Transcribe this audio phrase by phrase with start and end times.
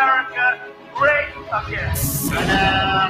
[0.00, 0.44] America
[0.96, 3.00] great again.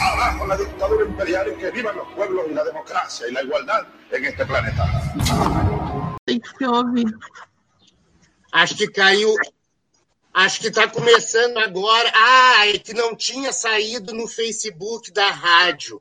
[0.00, 3.86] Abajo la dictadura imperial y que vivan los pueblos y la democracia y la igualdad
[4.12, 4.84] en este planeta.
[6.24, 7.06] Tem que ouvir.
[8.52, 9.34] Acho que caiu.
[10.34, 12.12] Acho que está começando agora.
[12.14, 16.00] Ah, é que não tinha saído no Facebook da rádio.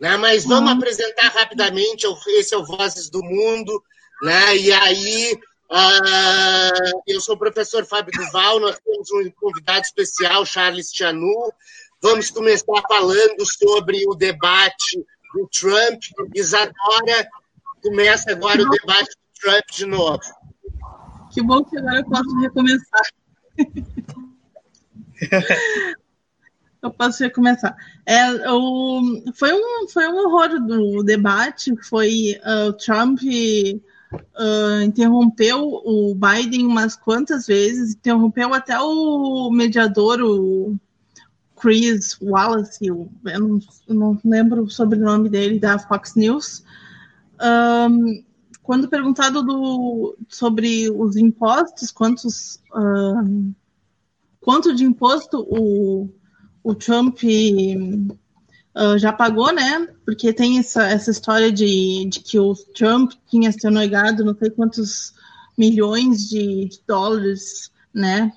[0.00, 0.16] Né?
[0.16, 0.78] Mas vamos Uhum.
[0.78, 2.06] apresentar rapidamente.
[2.38, 3.82] Esse é o Vozes do Mundo.
[4.22, 4.56] Né?
[4.56, 5.38] E aí,
[5.70, 6.70] ah,
[7.06, 11.52] eu sou o professor Fábio Duval, nós temos um convidado especial, Charles Tianu.
[12.00, 16.00] Vamos começar falando sobre o debate do Trump.
[16.34, 17.28] Isadora,
[17.82, 20.20] começa agora o debate do Trump de novo.
[21.32, 23.10] Que bom que agora eu posso recomeçar.
[26.82, 27.76] eu posso recomeçar.
[28.06, 31.74] É, o, foi, um, foi um horror do debate.
[31.88, 33.18] Foi ah, o Trump
[34.12, 40.76] ah, interrompeu o Biden umas quantas vezes, interrompeu até o mediador, o
[41.56, 46.62] Chris Wallace, eu não, não lembro o sobrenome dele, da Fox News.
[47.42, 48.24] Um,
[48.62, 53.54] quando perguntado do, sobre os impostos, quantos, um,
[54.40, 56.10] quanto de imposto o,
[56.62, 57.18] o Trump
[58.76, 59.88] uh, já pagou, né?
[60.04, 64.50] Porque tem essa, essa história de, de que o Trump tinha se negado não sei
[64.50, 65.14] quantos
[65.56, 68.30] milhões de, de dólares, né?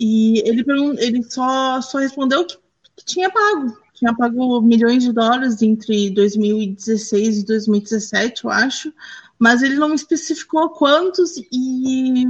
[0.00, 0.64] E ele,
[0.98, 2.56] ele só, só respondeu que,
[2.96, 8.92] que tinha pago, tinha pago milhões de dólares entre 2016 e 2017, eu acho,
[9.38, 12.24] mas ele não especificou quantos e,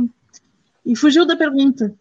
[0.84, 1.94] e fugiu da pergunta.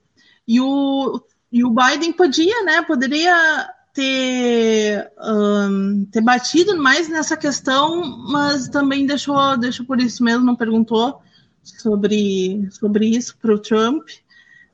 [0.47, 1.19] E o,
[1.51, 2.83] e o Biden podia, né?
[2.83, 10.45] Poderia ter, um, ter batido mais nessa questão, mas também deixou, deixou por isso mesmo,
[10.45, 11.21] não perguntou
[11.63, 14.05] sobre, sobre isso para o Trump.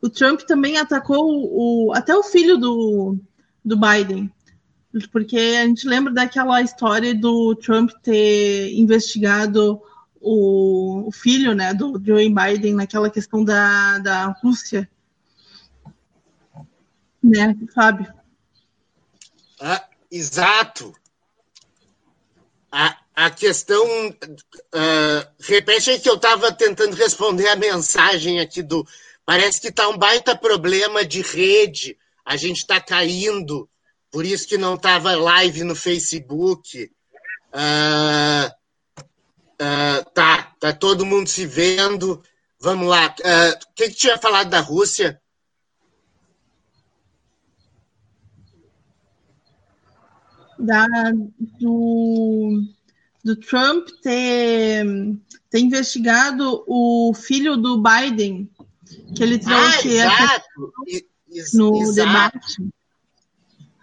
[0.01, 3.19] O Trump também atacou o, até o filho do,
[3.63, 4.33] do Biden,
[5.11, 9.79] porque a gente lembra daquela história do Trump ter investigado
[10.19, 14.89] o, o filho né, do Joe Biden naquela questão da, da Rússia.
[17.23, 18.20] Né, Fábio?
[19.61, 20.91] Ah, exato.
[22.71, 23.85] A, a questão.
[24.09, 28.85] Uh, repete aí que eu estava tentando responder a mensagem aqui do.
[29.23, 31.95] Parece que está um baita problema de rede.
[32.25, 33.69] A gente está caindo,
[34.09, 36.91] por isso que não estava live no Facebook.
[37.53, 38.47] Uh,
[39.61, 42.23] uh, tá, tá todo mundo se vendo.
[42.59, 43.15] Vamos lá.
[43.15, 45.20] O que, que tinha falado da Rússia?
[50.61, 50.87] Da,
[51.59, 52.63] do,
[53.23, 54.85] do Trump ter,
[55.49, 58.49] ter investigado o filho do Biden,
[59.15, 60.41] que ele trouxe ah,
[61.53, 61.93] no exato.
[61.93, 62.71] debate.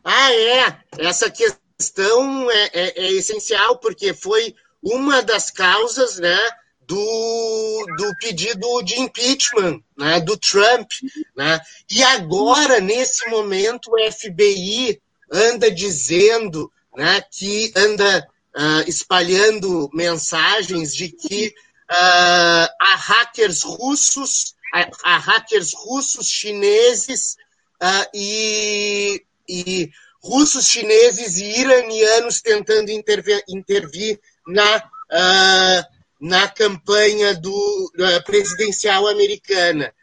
[0.05, 0.77] Ah, é.
[0.99, 6.39] Essa questão é, é, é, essencial, porque foi uma das causas né,
[6.87, 10.89] do, do pedido de impeachment né, do Trump.
[11.37, 11.61] Né?
[11.91, 15.01] E agora, nesse momento, o FBI
[15.33, 21.49] anda dizendo né, que anda uh, espalhando mensagens de que
[21.91, 24.55] uh, há hackers russos,
[25.05, 27.37] há, hackers russos, chineses
[27.83, 29.91] uh, e, e,
[30.23, 34.83] russos, chineses e iranianos tentando intervir, intervir na,
[36.21, 37.93] na campanha do,
[38.27, 39.95] presidencial americana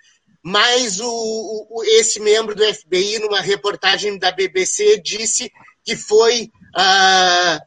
[0.48, 5.52] mas o, o, esse membro do FBI, numa reportagem da BBC, disse
[5.84, 7.60] que foi ah,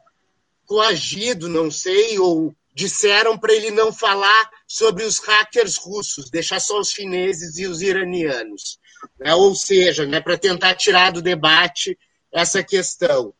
[0.65, 6.79] coagido, não sei, ou disseram para ele não falar sobre os hackers russos, deixar só
[6.79, 8.79] os chineses e os iranianos.
[9.19, 9.35] Né?
[9.35, 11.99] Ou seja, né, para tentar tirar do debate
[12.31, 13.33] essa questão.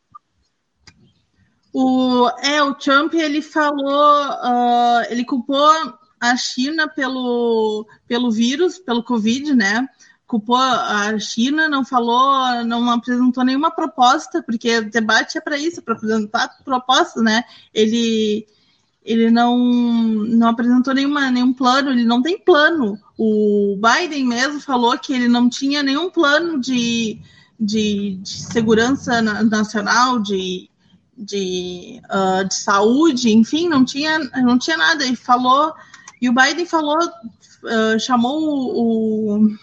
[1.72, 9.02] O, é, o Trump ele falou, uh, ele culpou a China pelo, pelo vírus, pelo
[9.02, 9.88] Covid, né?
[10.26, 15.82] Culpou a China, não falou, não apresentou nenhuma proposta, porque o debate é para isso,
[15.82, 17.42] para apresentar propostas, né?
[17.74, 18.46] Ele,
[19.02, 22.96] ele não, não apresentou nenhuma, nenhum plano, ele não tem plano.
[23.18, 27.18] O Biden mesmo falou que ele não tinha nenhum plano de,
[27.58, 30.70] de, de segurança nacional, de,
[31.16, 35.04] de, uh, de saúde, enfim, não tinha, não tinha nada.
[35.04, 35.74] Ele falou
[36.20, 38.38] e o Biden falou, uh, chamou
[38.76, 39.56] o,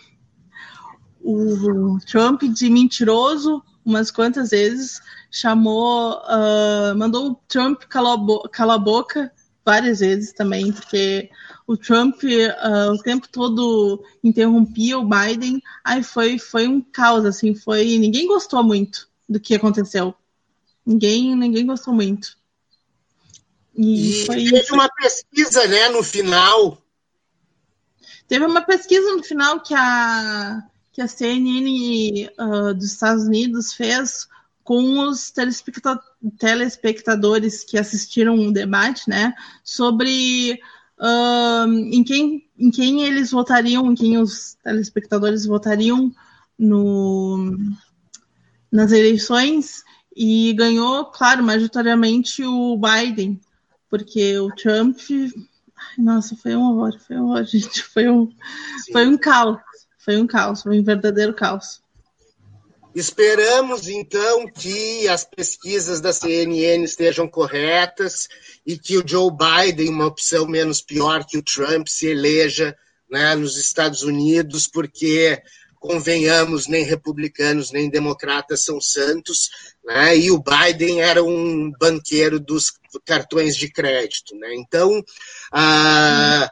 [1.22, 5.02] o, Trump de mentiroso umas quantas vezes,
[5.32, 8.18] chamou, uh, mandou o Trump calar
[8.52, 9.32] calar a boca
[9.64, 11.30] várias vezes também, porque
[11.68, 17.54] o Trump uh, o tempo todo interrompia o Biden, aí foi, foi um caos, assim,
[17.54, 17.98] foi.
[17.98, 20.16] Ninguém gostou muito do que aconteceu.
[20.86, 22.38] Ninguém, ninguém gostou muito.
[23.78, 26.82] E, e teve uma pesquisa, né, no final.
[28.28, 34.28] Teve uma pesquisa no final que a, que a CNN uh, dos Estados Unidos fez
[34.64, 35.32] com os
[36.38, 39.34] telespectadores que assistiram o debate, né,
[39.64, 40.60] sobre
[41.00, 46.12] uh, em, quem, em quem eles votariam, em quem os telespectadores votariam
[46.60, 47.58] no,
[48.70, 49.84] nas eleições,
[50.14, 53.40] e ganhou, claro, majoritariamente o Biden,
[53.90, 54.98] porque o Trump.
[55.10, 57.84] Ai, nossa, foi um horror, foi um horror, gente.
[57.84, 58.32] Foi um,
[58.92, 59.60] foi um caos.
[59.98, 61.82] Foi um caos, foi um verdadeiro caos.
[62.96, 68.28] Esperamos, então, que as pesquisas da CNN estejam corretas
[68.66, 72.76] e que o Joe Biden, uma opção menos pior que o Trump, se eleja
[73.08, 75.40] né, nos Estados Unidos, porque,
[75.80, 79.50] convenhamos, nem republicanos nem democratas são santos,
[79.86, 82.74] né, e o Biden era um banqueiro dos
[83.06, 84.36] cartões de crédito.
[84.36, 84.56] Né?
[84.56, 85.04] Então,
[85.52, 86.52] a,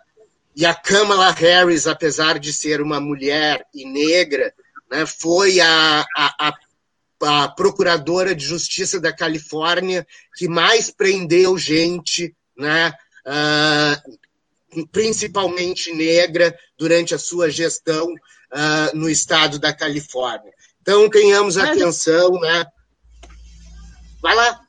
[0.56, 4.54] e a Kamala Harris, apesar de ser uma mulher e negra,
[4.90, 6.54] né, foi a, a, a,
[7.24, 10.06] a, procuradora de justiça da Califórnia
[10.36, 12.94] que mais prendeu gente, né,
[13.28, 18.14] uh, principalmente negra, durante a sua gestão
[18.56, 20.54] uh, no estado da Califórnia.
[20.82, 22.66] Então, tenhamos atenção, né?
[24.22, 24.62] Vai lá.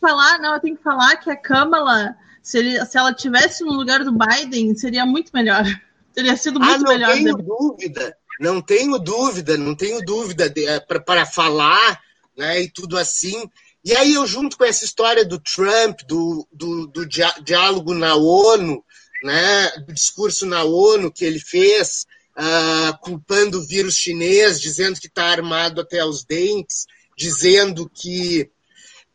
[0.00, 3.72] Falar, não, eu tenho que falar que a Câmara, se, ele, se ela tivesse no
[3.72, 5.64] lugar do Biden, seria muito melhor.
[6.14, 7.08] Teria sido muito ah, não melhor.
[7.08, 8.16] Não tenho dúvida.
[8.38, 12.00] Não tenho dúvida, não tenho dúvida é, para falar
[12.36, 13.48] né, e tudo assim.
[13.84, 18.84] E aí eu junto com essa história do Trump, do, do, do diálogo na ONU,
[19.22, 22.06] né, do discurso na ONU que ele fez,
[22.36, 26.86] uh, culpando o vírus chinês, dizendo que está armado até os dentes,
[27.16, 28.50] dizendo que,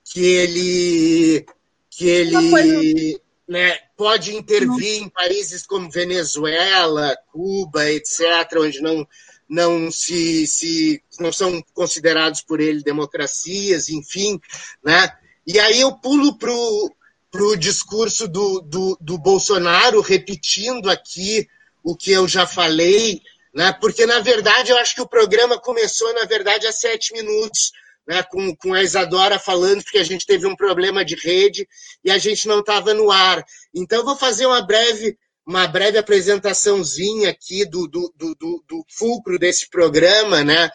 [0.03, 1.45] que ele,
[1.89, 8.21] que ele né, pode intervir em países como Venezuela, Cuba, etc.,
[8.57, 9.07] onde não,
[9.47, 14.39] não se, se não são considerados por ele democracias, enfim,
[14.83, 15.11] né?
[15.45, 21.47] E aí eu pulo para o discurso do, do, do Bolsonaro, repetindo aqui
[21.83, 23.21] o que eu já falei,
[23.53, 23.73] né?
[23.79, 27.71] Porque na verdade eu acho que o programa começou na verdade há sete minutos
[28.07, 31.67] né, com, com a Isadora falando que a gente teve um problema de rede
[32.03, 33.43] e a gente não estava no ar.
[33.73, 38.35] Então, eu vou fazer uma breve, uma breve apresentaçãozinha aqui do, do, do,
[38.67, 40.43] do fulcro desse programa.
[40.43, 40.67] Né?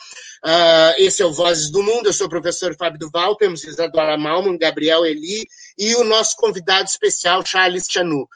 [0.44, 4.16] Uh, esse é o Vozes do Mundo, eu sou o professor Fábio Duval, temos Isadora
[4.16, 8.28] Malman, Gabriel Eli e o nosso convidado especial, Charles Chanu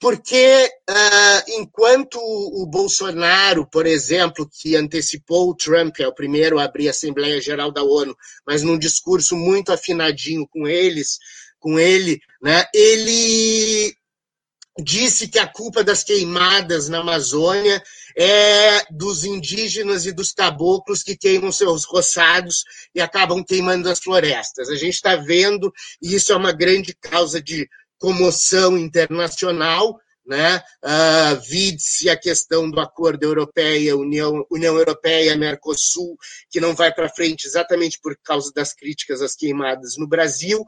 [0.00, 6.64] porque uh, enquanto o Bolsonaro, por exemplo, que antecipou o Trump, é o primeiro a
[6.64, 8.16] abrir a Assembleia Geral da ONU,
[8.46, 11.18] mas num discurso muito afinadinho com eles,
[11.58, 13.94] com ele, né, ele
[14.82, 17.82] disse que a culpa das queimadas na Amazônia
[18.16, 22.64] é dos indígenas e dos caboclos que queimam seus roçados
[22.94, 24.70] e acabam queimando as florestas.
[24.70, 25.70] A gente está vendo,
[26.00, 27.68] e isso é uma grande causa de
[28.00, 30.62] comoção internacional, né?
[30.82, 36.16] Uh, Vide-se a questão do acordo europeia, União, União Europeia, Mercosul,
[36.50, 40.64] que não vai para frente exatamente por causa das críticas às queimadas no Brasil,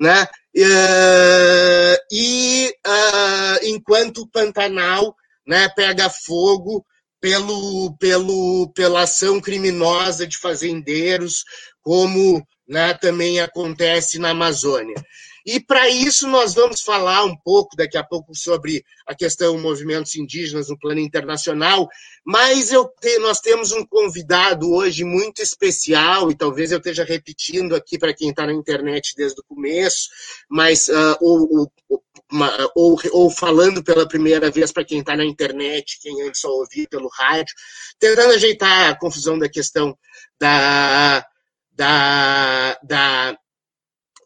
[0.00, 0.24] né?
[0.56, 5.14] Uh, e uh, enquanto o Pantanal
[5.46, 6.84] né, pega fogo
[7.20, 11.42] pelo, pelo, pela ação criminosa de fazendeiros,
[11.82, 14.96] como né, também acontece na Amazônia.
[15.46, 20.16] E para isso nós vamos falar um pouco daqui a pouco sobre a questão movimentos
[20.16, 21.88] indígenas no plano internacional,
[22.24, 27.76] mas eu te, nós temos um convidado hoje muito especial, e talvez eu esteja repetindo
[27.76, 30.08] aqui para quem está na internet desde o começo,
[30.50, 32.02] mas uh, ou, ou,
[32.74, 36.88] ou, ou, falando pela primeira vez para quem está na internet, quem antes só ouvia
[36.90, 37.54] pelo rádio,
[38.00, 39.96] tentando ajeitar a confusão da questão
[40.40, 41.24] da,
[41.76, 43.38] da, da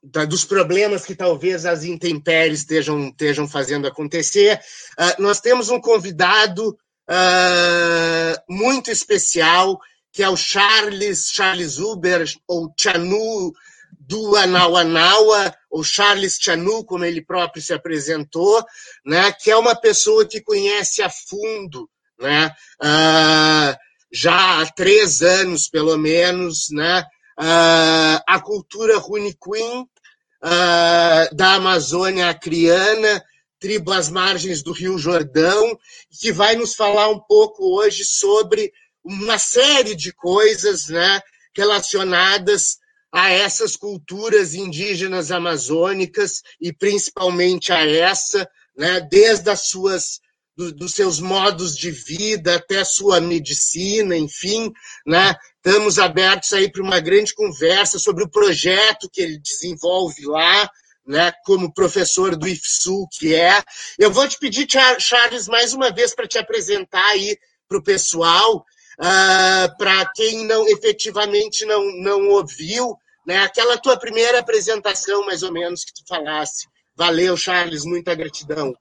[0.02, 4.58] da, dos problemas que talvez as intempéries estejam, estejam fazendo acontecer.
[4.98, 9.78] Uh, nós temos um convidado uh, muito especial,
[10.12, 13.52] que é o Charles, Charles Uber, ou Chanu
[13.98, 18.64] do Anauanaua, ou Charles Chanu, como ele próprio se apresentou,
[19.04, 21.88] né, que é uma pessoa que conhece a fundo,
[22.18, 22.52] né,
[22.82, 23.76] uh,
[24.12, 27.04] já há três anos, pelo menos, né,
[27.40, 33.24] Uh, a cultura Runiquim uh, da Amazônia Acriana,
[33.58, 35.78] tribo às margens do Rio Jordão,
[36.20, 38.70] que vai nos falar um pouco hoje sobre
[39.02, 41.20] uma série de coisas né,
[41.56, 42.78] relacionadas
[43.10, 50.20] a essas culturas indígenas amazônicas e principalmente a essa, né, desde as suas
[50.60, 54.70] do, dos seus modos de vida até a sua medicina, enfim,
[55.06, 55.34] né?
[55.56, 60.70] Estamos abertos aí para uma grande conversa sobre o projeto que ele desenvolve lá,
[61.06, 63.62] né, como professor do IFSU que é.
[63.98, 64.66] Eu vou te pedir,
[64.98, 70.68] Charles, mais uma vez para te apresentar aí para o pessoal, uh, para quem não
[70.68, 72.94] efetivamente não, não ouviu,
[73.26, 76.66] né, aquela tua primeira apresentação, mais ou menos, que tu falasse.
[76.96, 78.74] Valeu, Charles, muita gratidão.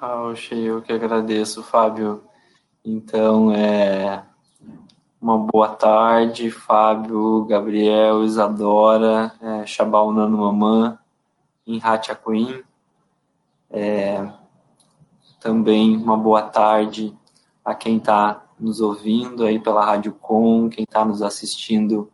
[0.00, 2.22] Ah, eu que agradeço, Fábio.
[2.84, 4.24] Então, é,
[5.20, 10.96] uma boa tarde, Fábio, Gabriel, Isadora, é, Chabal Nano Mamã,
[11.66, 12.62] Inhat Queen.
[13.68, 14.24] É,
[15.40, 17.12] também uma boa tarde
[17.64, 22.08] a quem está nos ouvindo aí pela Rádio Com, quem está nos assistindo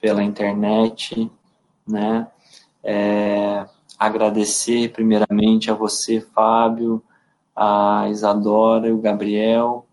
[0.00, 1.30] pela internet,
[1.86, 2.26] né?
[2.82, 3.66] É,
[3.98, 7.04] agradecer primeiramente a você, Fábio,
[7.60, 9.84] a Isadora e o Gabriel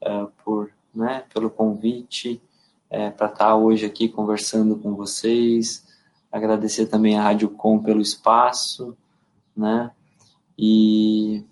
[0.00, 2.40] é, por né, pelo convite
[2.88, 5.84] é, para estar tá hoje aqui conversando com vocês.
[6.30, 8.96] Agradecer também a Rádio Com pelo espaço,
[9.56, 9.90] né?
[10.56, 11.44] E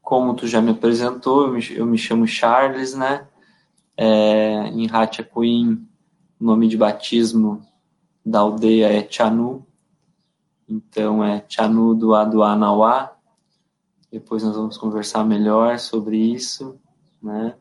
[0.00, 3.26] como tu já me apresentou, eu me, eu me chamo Charles, né?
[3.94, 5.86] É, em Hatchakuin,
[6.40, 7.62] o nome de batismo
[8.24, 9.66] da aldeia é Chanu.
[10.66, 13.17] Então é Chanu do Aduanauá.
[14.10, 16.78] Depois nós vamos conversar melhor sobre isso,
[17.22, 17.54] né?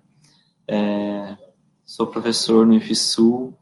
[0.68, 1.38] É,
[1.86, 3.54] sou professor no IFSU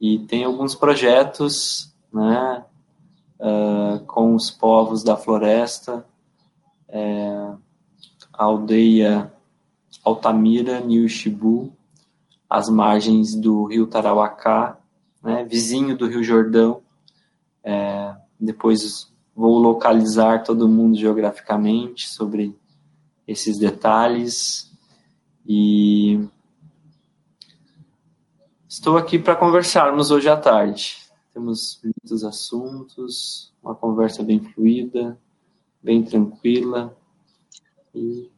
[0.00, 2.64] e tenho alguns projetos né,
[3.40, 6.06] uh, com os povos da floresta,
[6.88, 7.52] é,
[8.32, 9.32] a aldeia
[10.04, 11.72] Altamira, Niuxibu,
[12.48, 14.78] às margens do rio Tarauacá,
[15.22, 16.82] né, vizinho do rio Jordão.
[17.62, 22.56] É, depois vou localizar todo mundo geograficamente sobre
[23.26, 24.70] esses detalhes
[25.46, 26.28] e
[28.74, 30.96] Estou aqui para conversarmos hoje à tarde.
[31.32, 35.16] Temos muitos assuntos, uma conversa bem fluida,
[35.80, 36.92] bem tranquila.
[37.94, 38.28] E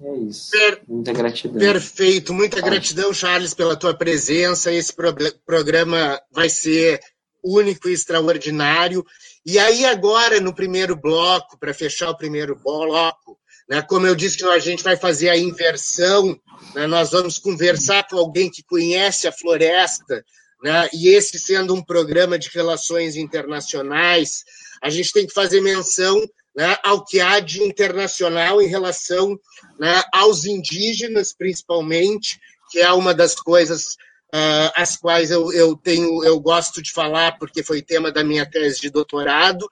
[0.00, 0.50] é isso.
[0.50, 1.58] Per muita gratidão.
[1.58, 4.72] Perfeito, muita gratidão, Charles, pela tua presença.
[4.72, 5.14] Esse pro
[5.44, 6.98] programa vai ser
[7.46, 9.04] único e extraordinário.
[9.44, 13.38] E aí, agora, no primeiro bloco, para fechar o primeiro bloco,
[13.68, 16.40] né, como eu disse, a gente vai fazer a inversão
[16.74, 16.86] né?
[16.86, 20.24] Nós vamos conversar com alguém que conhece a floresta,
[20.62, 20.88] né?
[20.92, 24.44] e esse sendo um programa de relações internacionais,
[24.82, 26.20] a gente tem que fazer menção
[26.54, 29.38] né, ao que há de internacional em relação
[29.78, 32.38] né, aos indígenas, principalmente,
[32.70, 33.96] que é uma das coisas
[34.34, 38.44] uh, as quais eu, eu tenho eu gosto de falar porque foi tema da minha
[38.48, 39.68] tese de doutorado,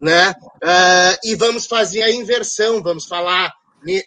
[0.00, 0.30] né?
[0.30, 3.52] Uh, e vamos fazer a inversão, vamos falar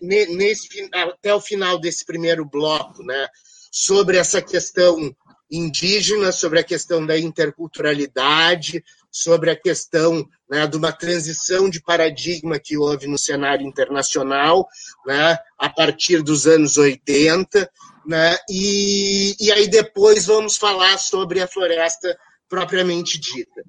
[0.01, 3.27] nesse, até o final desse primeiro bloco, né,
[3.71, 5.15] sobre essa questão
[5.51, 12.59] indígena, sobre a questão da interculturalidade, sobre a questão né, de uma transição de paradigma
[12.59, 14.67] que houve no cenário internacional
[15.05, 17.69] né, a partir dos anos 80,
[18.05, 23.63] né, e, e aí depois vamos falar sobre a floresta propriamente dita.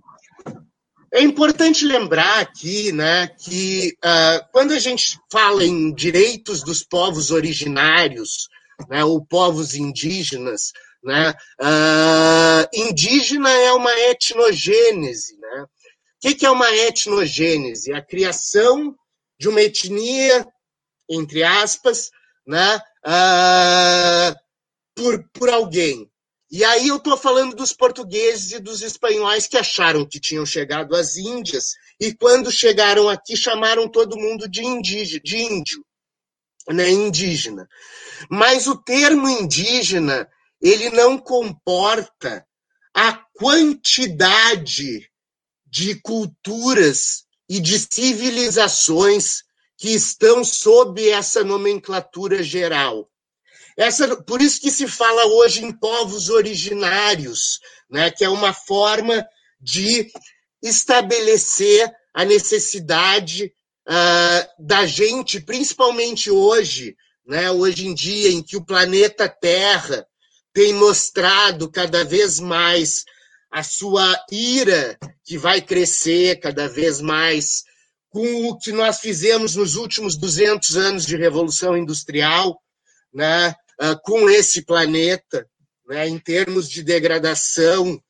[1.12, 7.32] É importante lembrar aqui né, que uh, quando a gente fala em direitos dos povos
[7.32, 8.48] originários,
[8.88, 11.30] né, ou povos indígenas, né,
[11.60, 15.38] uh, indígena é uma etnogênese.
[15.38, 15.66] Né?
[16.24, 17.92] O que, é uma etnogênese?
[17.92, 18.94] A criação
[19.38, 20.46] de uma etnia,
[21.08, 22.10] entre aspas,
[22.46, 22.76] né,
[23.06, 24.36] uh,
[24.94, 26.10] por, por alguém.
[26.50, 30.96] E aí eu estou falando dos portugueses e dos espanhóis que acharam que tinham chegado
[30.96, 35.84] às Índias e quando chegaram aqui chamaram todo mundo de, indígena, de índio,
[36.68, 37.68] né, indígena.
[38.28, 40.28] Mas o termo indígena
[40.60, 42.46] ele não comporta
[42.94, 45.10] a quantidade
[45.66, 49.42] de culturas e de civilizações
[49.78, 53.08] que estão sob essa nomenclatura geral.
[53.76, 59.26] Essa, por isso que se fala hoje em povos originários, né, que é uma forma
[59.58, 60.10] de
[60.62, 63.52] estabelecer a necessidade
[63.88, 70.06] uh, da gente, principalmente hoje, né, hoje em dia, em que o planeta Terra
[70.52, 73.04] tem mostrado cada vez mais
[73.50, 77.64] a sua ira, que vai crescer cada vez mais,
[78.08, 82.60] com o que nós fizemos nos últimos 200 anos de Revolução Industrial,
[83.12, 85.46] né, ah, com esse planeta,
[85.88, 88.00] né, em termos de degradação,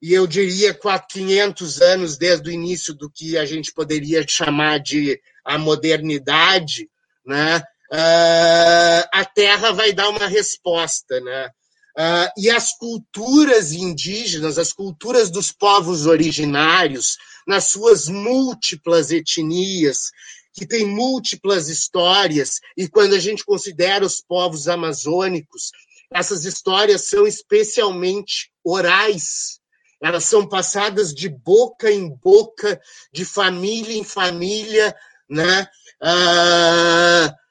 [0.00, 0.76] e eu diria
[1.08, 6.88] 500 anos desde o início do que a gente poderia chamar de a modernidade,
[7.24, 7.58] né,
[7.92, 11.20] uh, a Terra vai dar uma resposta.
[11.20, 11.50] Né?
[11.98, 20.10] Uh, e as culturas indígenas, as culturas dos povos originários, nas suas múltiplas etnias,
[20.54, 25.70] que têm múltiplas histórias, e quando a gente considera os povos amazônicos,
[26.10, 29.60] essas histórias são especialmente orais,
[30.02, 32.80] elas são passadas de boca em boca,
[33.12, 34.94] de família em família,
[35.28, 35.66] né?
[36.02, 37.41] Uh,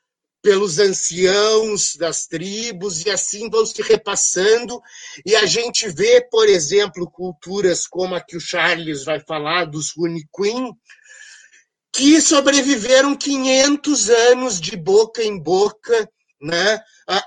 [0.41, 4.81] pelos anciãos das tribos, e assim vão se repassando.
[5.25, 9.91] E a gente vê, por exemplo, culturas como a que o Charles vai falar, dos
[9.95, 10.73] Runiquim,
[11.93, 16.09] que sobreviveram 500 anos de boca em boca,
[16.41, 16.81] né?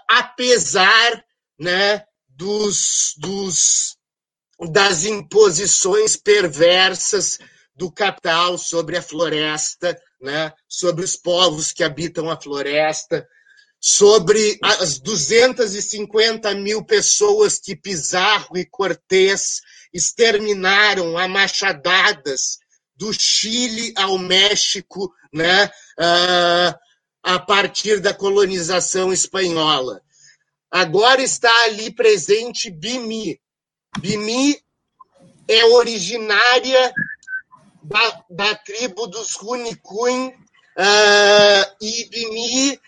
[0.08, 1.24] apesar
[1.58, 3.96] né, dos, dos,
[4.70, 7.38] das imposições perversas
[7.76, 13.28] do capital sobre a floresta, né, sobre os povos que habitam a floresta,
[13.78, 19.60] sobre as 250 mil pessoas que Pizarro e Cortés
[19.92, 22.58] exterminaram a machadadas
[22.96, 25.66] do Chile ao México, né,
[25.98, 26.74] uh,
[27.22, 30.00] a partir da colonização espanhola.
[30.70, 33.38] Agora está ali presente Bimi.
[33.98, 34.58] Bimi
[35.46, 36.92] é originária
[37.84, 42.80] da, da tribo dos Runicuin, uh, e Bimi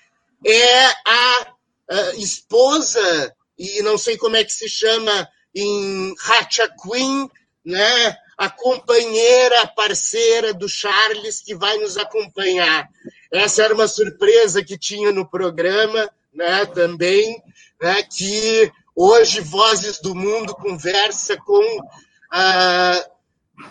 [0.45, 1.47] é a
[1.91, 7.29] uh, esposa, e não sei como é que se chama em Hatchaquin,
[7.65, 8.17] né?
[8.37, 12.87] a companheira, a parceira do Charles que vai nos acompanhar.
[13.33, 17.43] Essa era uma surpresa que tinha no programa, né, também,
[17.81, 23.11] né, que hoje Vozes do Mundo conversa com uh,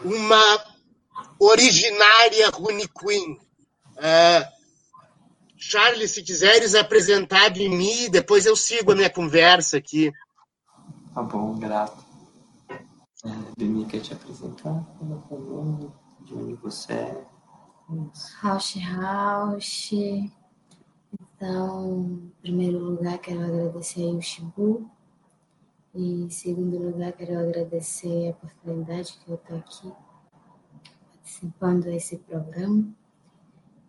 [0.04, 0.75] uma
[1.40, 3.40] originária Rune Queen.
[3.98, 4.56] Uh,
[5.58, 10.12] Charles, se quiseres apresentar de mim, depois eu sigo a minha conversa aqui.
[11.14, 12.04] Tá bom, grato.
[12.70, 14.86] É, Bimi quer te apresentar,
[16.22, 17.26] de onde você é.
[18.42, 19.92] Rausch Rausch.
[21.12, 24.90] Então, em primeiro lugar, quero agradecer aí o Shibu.
[25.94, 29.94] E em segundo lugar, quero agradecer a oportunidade que eu estou aqui
[31.26, 32.88] participando desse programa.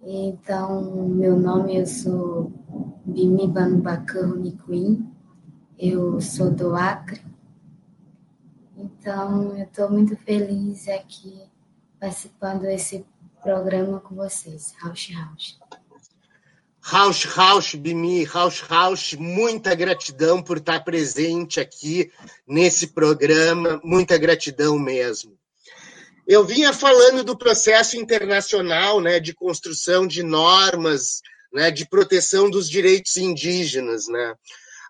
[0.03, 2.51] Então, meu nome, eu sou
[3.05, 5.07] Bimi Banubacan Niquim,
[5.79, 7.21] eu sou do Acre.
[8.75, 11.43] Então, eu estou muito feliz aqui
[12.01, 13.05] participando desse
[13.43, 14.73] programa com vocês.
[14.79, 15.59] Rausch Rausch.
[16.81, 22.11] Rausch Rausch, Bimi, Rausch Rausch, muita gratidão por estar presente aqui
[22.47, 25.37] nesse programa, muita gratidão mesmo.
[26.27, 31.21] Eu vinha falando do processo internacional né, de construção de normas,
[31.53, 34.09] né, de proteção dos direitos indígenas.
[34.09, 34.35] Né?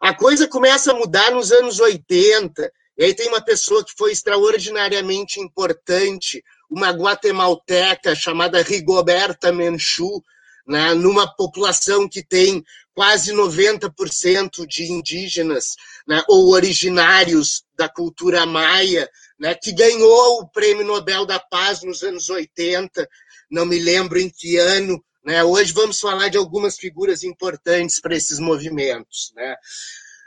[0.01, 4.13] A coisa começa a mudar nos anos 80, e aí tem uma pessoa que foi
[4.13, 10.25] extraordinariamente importante, uma guatemalteca chamada Rigoberta Menchú,
[10.67, 15.77] né, numa população que tem quase 90% de indígenas
[16.09, 22.03] né, ou originários da cultura maia, né, que ganhou o Prêmio Nobel da Paz nos
[22.03, 23.07] anos 80,
[23.51, 25.05] não me lembro em que ano.
[25.25, 25.45] Né?
[25.45, 29.33] Hoje vamos falar de algumas figuras importantes para esses movimentos.
[29.35, 29.57] Né?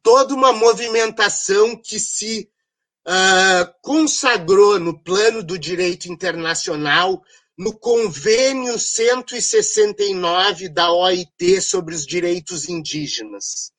[0.03, 2.49] toda uma movimentação que se
[3.07, 7.23] uh, consagrou no plano do direito internacional
[7.59, 13.73] no convênio 169 da OIT sobre os direitos indígenas.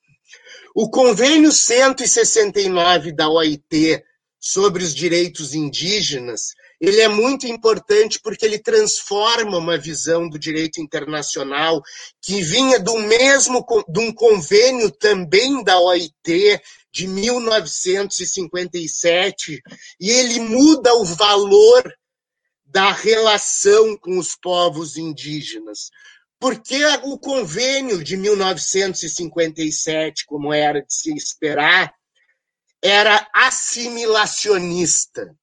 [0.76, 4.04] O convênio 169 da OIT
[4.44, 10.82] sobre os direitos indígenas, ele é muito importante porque ele transforma uma visão do direito
[10.82, 11.80] internacional
[12.20, 16.60] que vinha do mesmo de um convênio também da OIT
[16.92, 19.62] de 1957
[20.00, 21.94] e ele muda o valor
[22.66, 25.92] da relação com os povos indígenas.
[26.40, 31.94] Porque o convênio de 1957, como era de se esperar,
[32.82, 35.36] era assimilacionista.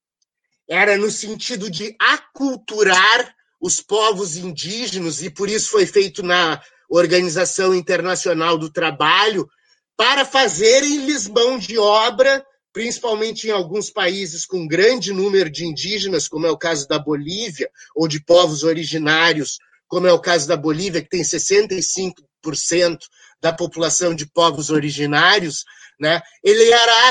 [0.68, 7.74] Era no sentido de aculturar os povos indígenas, e por isso foi feito na Organização
[7.74, 9.48] Internacional do Trabalho,
[9.96, 16.28] para fazerem lhes mão de obra, principalmente em alguns países com grande número de indígenas,
[16.28, 20.56] como é o caso da Bolívia, ou de povos originários, como é o caso da
[20.56, 22.98] Bolívia, que tem 65%
[23.40, 25.64] da população de povos originários,
[25.98, 26.20] né?
[26.42, 27.08] Ele era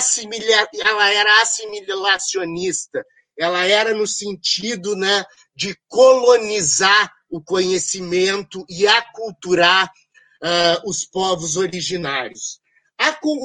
[0.74, 3.04] ela era assimilacionista,
[3.38, 12.60] ela era no sentido né, de colonizar o conhecimento e aculturar uh, os povos originários.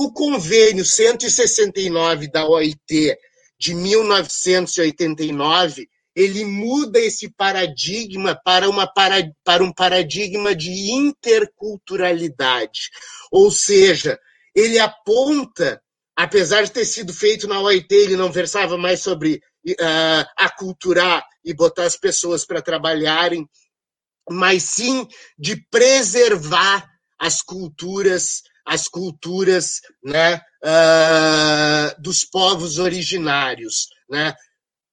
[0.06, 3.16] o convênio 169 da OIT
[3.58, 12.90] de 1989 ele muda esse paradigma para, uma, para, para um paradigma de interculturalidade.
[13.30, 14.18] Ou seja,
[14.54, 15.80] ele aponta,
[16.16, 21.54] apesar de ter sido feito na OIT, ele não versava mais sobre uh, aculturar e
[21.54, 23.48] botar as pessoas para trabalharem,
[24.30, 25.06] mas sim
[25.38, 26.86] de preservar
[27.18, 33.86] as culturas, as culturas né, uh, dos povos originários.
[34.10, 34.34] Né?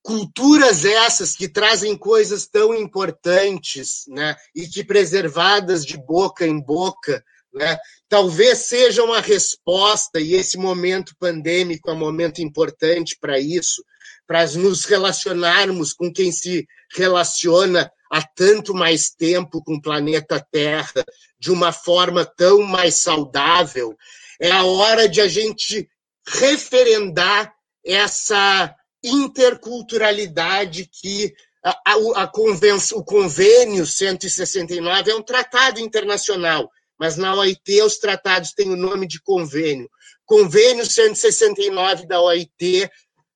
[0.02, 7.24] Culturas essas que trazem coisas tão importantes né, e que, preservadas de boca em boca,
[7.54, 13.84] né, talvez seja uma resposta, e esse momento pandêmico é um momento importante para isso,
[14.26, 21.06] para nos relacionarmos com quem se relaciona há tanto mais tempo com o planeta Terra
[21.40, 23.96] de uma forma tão mais saudável,
[24.40, 25.90] é a hora de a gente
[26.26, 27.54] referendar
[27.86, 31.34] essa interculturalidade que
[31.64, 32.32] a, a, a
[32.96, 39.08] o convênio 169 é um tratado internacional, mas na OIT os tratados têm o nome
[39.08, 39.90] de convênio.
[40.26, 42.90] Convênio 169 da OIT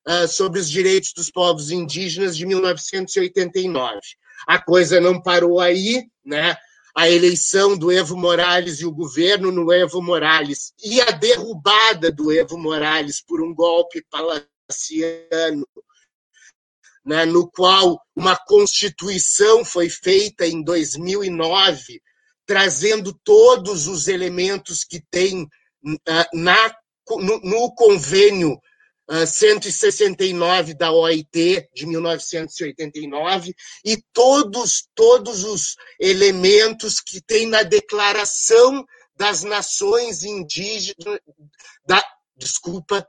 [0.07, 3.99] uh, sobre os direitos dos povos indígenas de 1989.
[4.47, 6.55] A coisa não parou aí, né?
[6.95, 12.31] A eleição do Evo Morales e o governo no Evo Morales e a derrubada do
[12.31, 14.05] Evo Morales por um golpe
[14.73, 15.67] palaciano,
[17.05, 22.01] né, no qual uma constituição foi feita em 2009,
[22.45, 25.49] trazendo todos os elementos que tem uh,
[26.33, 26.75] na,
[27.09, 28.57] no, no convênio
[29.27, 38.85] 169 ah, da OIT de 1989 e todos todos os elementos que tem na Declaração
[39.13, 41.19] das Nações Indígenas
[41.85, 42.01] da
[42.37, 43.05] desculpa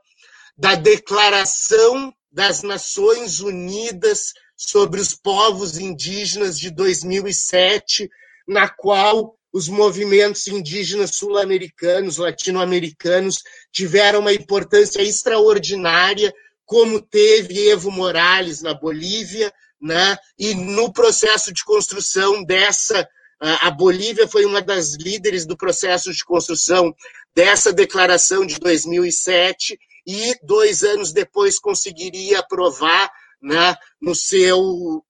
[0.57, 8.09] da Declaração das Nações Unidas sobre os povos indígenas de 2007,
[8.47, 13.41] na qual os movimentos indígenas sul-americanos, latino-americanos
[13.71, 16.33] tiveram uma importância extraordinária,
[16.65, 20.17] como teve Evo Morales na Bolívia, né?
[20.37, 23.07] e no processo de construção dessa.
[23.39, 26.93] A Bolívia foi uma das líderes do processo de construção
[27.35, 33.09] dessa declaração de 2007, e dois anos depois conseguiria aprovar,
[33.41, 35.03] né, no seu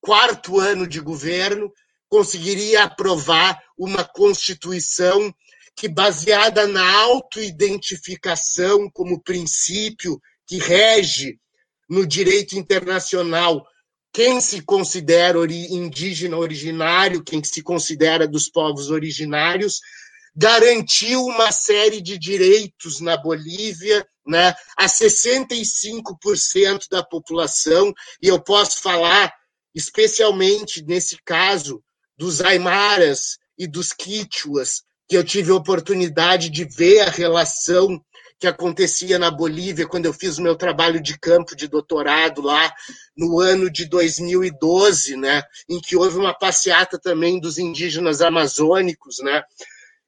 [0.00, 1.72] quarto ano de governo,
[2.08, 5.32] conseguiria aprovar uma Constituição
[5.74, 11.38] que, baseada na autoidentificação como princípio que rege
[11.88, 13.64] no direito internacional
[14.12, 19.80] quem se considera indígena originário, quem se considera dos povos originários,
[20.36, 28.80] garantiu uma série de direitos na Bolívia né, a 65% da população, e eu posso
[28.80, 29.32] falar
[29.74, 31.82] especialmente nesse caso
[32.16, 38.00] dos aimaras e dos quichuas, que eu tive a oportunidade de ver a relação
[38.38, 42.74] que acontecia na Bolívia quando eu fiz o meu trabalho de campo de doutorado lá
[43.16, 49.42] no ano de 2012, né, em que houve uma passeata também dos indígenas amazônicos, né?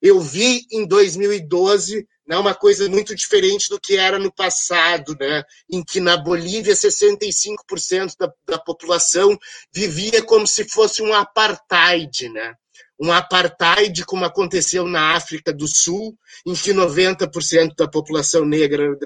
[0.02, 5.42] Eu vi em 2012 né, uma coisa muito diferente do que era no passado, né,
[5.70, 9.38] em que na Bolívia 65% da, da população
[9.72, 12.54] vivia como se fosse um apartheid, né?
[13.00, 18.96] um apartheid como aconteceu na África do Sul, em que 90% da população negra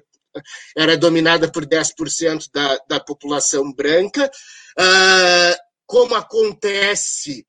[0.77, 4.31] era dominada por 10% da, da população branca,
[4.79, 7.47] uh, como acontece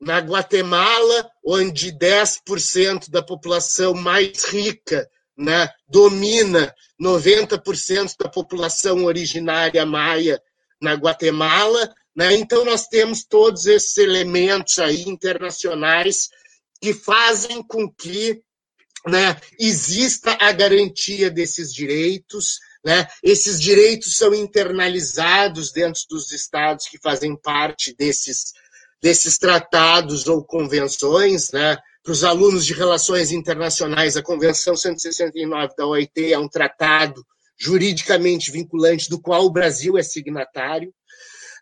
[0.00, 5.08] na Guatemala, onde 10% da população mais rica
[5.40, 10.40] né, domina 90% da população originária maia
[10.80, 12.34] na Guatemala, Né?
[12.34, 16.28] Então, nós temos todos esses elementos aí internacionais
[16.82, 18.42] que fazem com que
[19.06, 22.58] né, exista a garantia desses direitos.
[22.84, 23.06] Né?
[23.22, 28.52] Esses direitos são internalizados dentro dos estados que fazem parte desses,
[29.02, 31.50] desses tratados ou convenções.
[31.50, 31.76] Né?
[32.02, 37.24] Para os alunos de relações internacionais, a Convenção 169 da OIT é um tratado
[37.58, 40.88] juridicamente vinculante do qual o Brasil é signatário.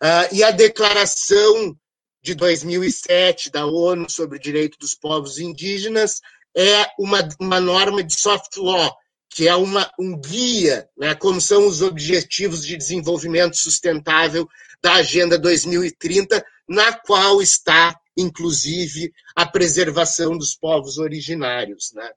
[0.01, 1.77] Uh, e a Declaração
[2.22, 6.20] de 2007 da ONU sobre o Direito dos Povos Indígenas
[6.57, 8.94] é uma, uma norma de soft law,
[9.31, 14.48] que é uma, um guia, né, como são os Objetivos de Desenvolvimento Sustentável
[14.83, 21.92] da Agenda 2030, na qual está, inclusive, a preservação dos povos originários.
[21.94, 22.11] Né?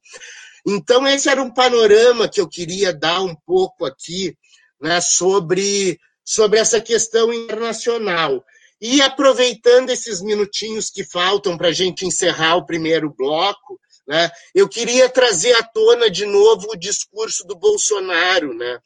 [0.68, 4.36] Então, esse era um panorama que eu queria dar um pouco aqui
[4.80, 8.44] né, sobre, sobre essa questão internacional.
[8.80, 14.68] E aproveitando esses minutinhos que faltam para a gente encerrar o primeiro bloco, né, eu
[14.68, 18.54] queria trazer à tona de novo o discurso do Bolsonaro.
[18.54, 18.80] Né?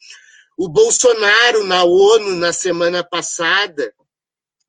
[0.56, 3.92] O Bolsonaro, na ONU, na semana passada,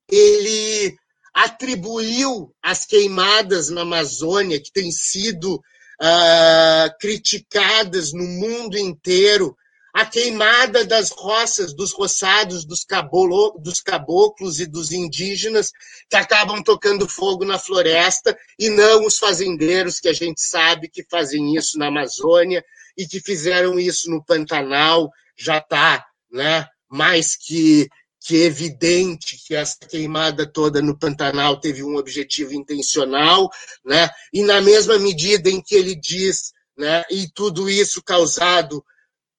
[0.09, 0.97] ele
[1.33, 9.55] atribuiu as queimadas na Amazônia, que têm sido uh, criticadas no mundo inteiro,
[9.93, 15.71] a queimada das roças, dos roçados, dos, cabolo, dos caboclos e dos indígenas
[16.07, 21.03] que acabam tocando fogo na floresta e não os fazendeiros que a gente sabe que
[21.09, 22.63] fazem isso na Amazônia
[22.95, 27.87] e que fizeram isso no Pantanal, já está né, mais que
[28.27, 33.49] que é evidente que essa queimada toda no Pantanal teve um objetivo intencional,
[33.85, 34.09] né?
[34.33, 38.83] e na mesma medida em que ele diz, né, e tudo isso causado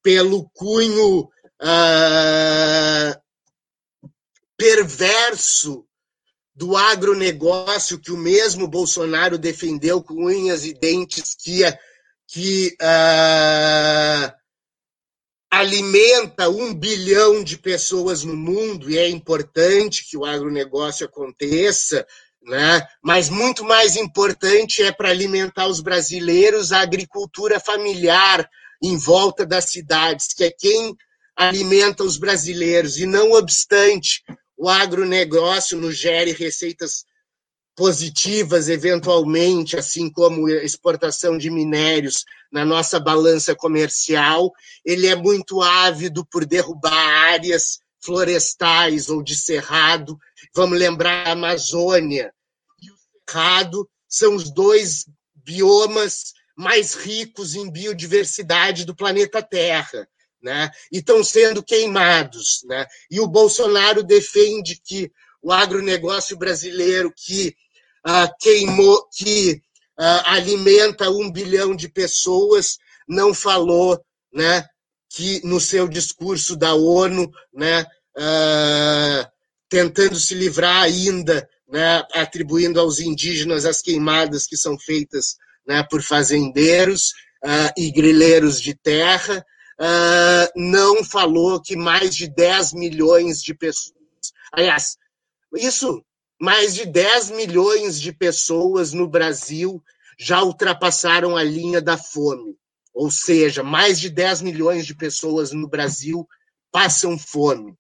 [0.03, 1.29] pelo cunho
[1.61, 3.21] ah,
[4.57, 5.85] perverso
[6.55, 11.61] do agronegócio que o mesmo Bolsonaro defendeu com unhas e dentes que,
[12.27, 14.35] que ah,
[15.51, 22.07] alimenta um bilhão de pessoas no mundo e é importante que o agronegócio aconteça,
[22.43, 22.87] né?
[23.03, 28.49] mas muito mais importante é para alimentar os brasileiros a agricultura familiar
[28.83, 30.97] em volta das cidades, que é quem
[31.37, 32.99] alimenta os brasileiros.
[32.99, 34.23] E não obstante
[34.57, 37.05] o agronegócio nos gere receitas
[37.79, 44.53] positivas, eventualmente, assim como exportação de minérios na nossa balança comercial.
[44.85, 50.19] Ele é muito ávido por derrubar áreas florestais ou de cerrado.
[50.53, 52.35] Vamos lembrar a Amazônia
[52.83, 52.97] e o
[53.31, 60.09] cerrado são os dois biomas mais ricos em biodiversidade do planeta Terra.
[60.43, 60.69] Né?
[60.91, 62.65] E estão sendo queimados.
[62.65, 62.85] Né?
[63.09, 67.55] E o Bolsonaro defende que o agronegócio brasileiro, que
[68.09, 69.61] ah, queimou, que
[69.99, 74.65] ah, alimenta um bilhão de pessoas, não falou né,
[75.11, 77.85] que no seu discurso da ONU, né,
[78.17, 79.31] ah,
[79.69, 86.03] tentando se livrar ainda, né, atribuindo aos indígenas as queimadas que são feitas né, por
[86.03, 87.13] fazendeiros
[87.77, 89.45] e grileiros de terra,
[90.57, 93.95] não falou que mais de 10 milhões de pessoas.
[94.51, 94.97] Aliás,
[95.55, 96.03] isso
[96.41, 99.83] mais de 10 milhões de pessoas no Brasil
[100.19, 102.57] já ultrapassaram a linha da fome.
[102.95, 106.27] Ou seja, mais de 10 milhões de pessoas no Brasil
[106.73, 107.75] passam fome,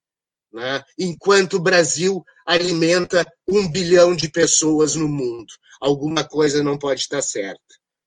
[0.52, 0.82] né?
[0.98, 5.52] enquanto o Brasil alimenta um bilhão de pessoas no mundo.
[5.80, 7.60] Alguma coisa não pode estar certa.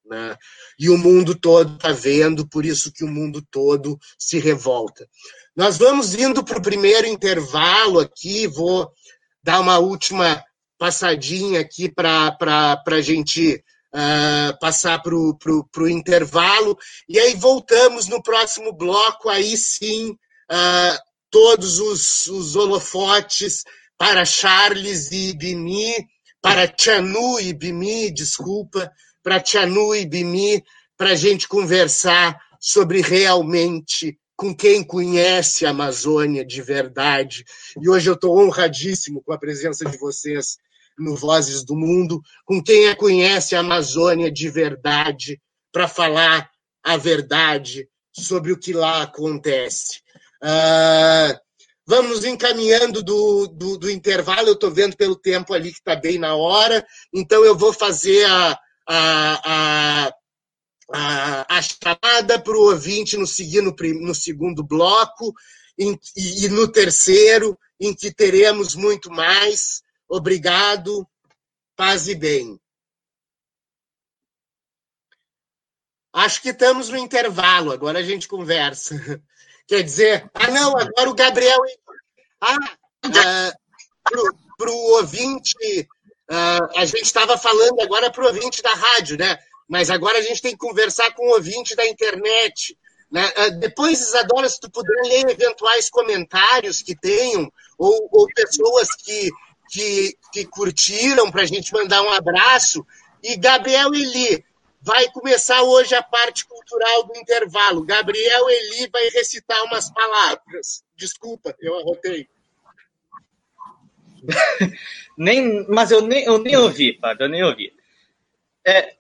[0.06, 0.36] Né?
[0.80, 5.08] E o mundo todo está vendo, por isso que o mundo todo se revolta.
[5.56, 8.92] Nós vamos indo para o primeiro intervalo aqui, vou
[9.44, 10.44] dar uma última
[10.78, 12.36] passadinha aqui para
[12.86, 16.78] a gente uh, passar para o intervalo.
[17.08, 20.98] E aí voltamos no próximo bloco, aí sim, uh,
[21.30, 23.64] todos os, os holofotes
[23.98, 25.94] para Charles e Bimi,
[26.42, 30.64] para Chanu e Bimi, desculpa, para Chanu e Bimi,
[30.98, 37.46] para a gente conversar sobre realmente com quem conhece a Amazônia de verdade.
[37.80, 40.58] E hoje eu estou honradíssimo com a presença de vocês
[40.98, 45.40] no Vozes do Mundo, com quem a conhece a Amazônia de verdade,
[45.72, 46.50] para falar
[46.84, 50.02] a verdade sobre o que lá acontece.
[50.44, 51.38] Uh,
[51.86, 56.18] vamos encaminhando do, do, do intervalo, eu estou vendo pelo tempo ali que está bem
[56.18, 60.14] na hora, então eu vou fazer a, a, a
[60.94, 65.34] a, a chamada para o ouvinte no, seguir no, no segundo bloco
[65.78, 69.82] e, e, no terceiro, em que teremos muito mais.
[70.08, 71.08] Obrigado,
[71.76, 72.60] paz e bem.
[76.14, 78.96] Acho que estamos no intervalo, agora a gente conversa.
[79.66, 81.62] Quer dizer, ah, não, agora o Gabriel.
[82.42, 82.56] Ah,
[83.06, 83.62] uh,
[84.58, 85.88] para o ouvinte,
[86.30, 89.40] uh, a gente estava falando agora para o ouvinte da rádio, né?
[89.72, 92.78] Mas agora a gente tem que conversar com o ouvinte da internet.
[93.10, 93.26] Né?
[93.38, 99.30] Uh, depois, Isadora, se tu puder ler eventuais comentários que tenham, ou, ou pessoas que,
[99.70, 102.86] que, que curtiram, para a gente mandar um abraço.
[103.24, 104.44] E Gabriel Eli,
[104.82, 107.86] vai começar hoje a parte cultural do intervalo.
[107.86, 110.84] Gabriel Eli vai recitar umas palavras.
[110.98, 112.28] Desculpa, eu arrotei.
[115.18, 117.74] nem, mas eu nem, eu nem ouvi, Fábio, eu nem ouvi.
[118.68, 118.98] É,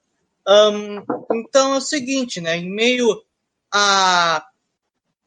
[0.47, 2.57] um, então é o seguinte, né?
[2.57, 3.23] Em meio
[3.71, 4.45] a,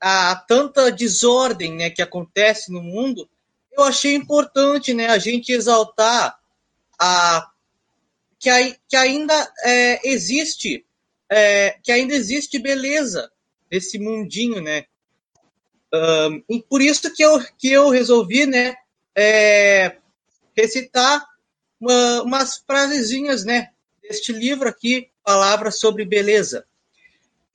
[0.01, 3.29] a tanta desordem né, que acontece no mundo,
[3.73, 6.39] eu achei importante né, a gente exaltar
[6.99, 7.51] a
[8.39, 8.51] que,
[8.89, 10.85] que ainda é, existe,
[11.31, 13.31] é, que ainda existe beleza
[13.71, 14.85] nesse mundinho, né?
[15.93, 18.75] Um, e por isso que eu, que eu resolvi, né,
[19.17, 19.97] é,
[20.57, 21.25] recitar
[21.81, 23.71] uma, umas frasezinhas, né,
[24.09, 26.67] deste livro aqui, Palavras sobre Beleza.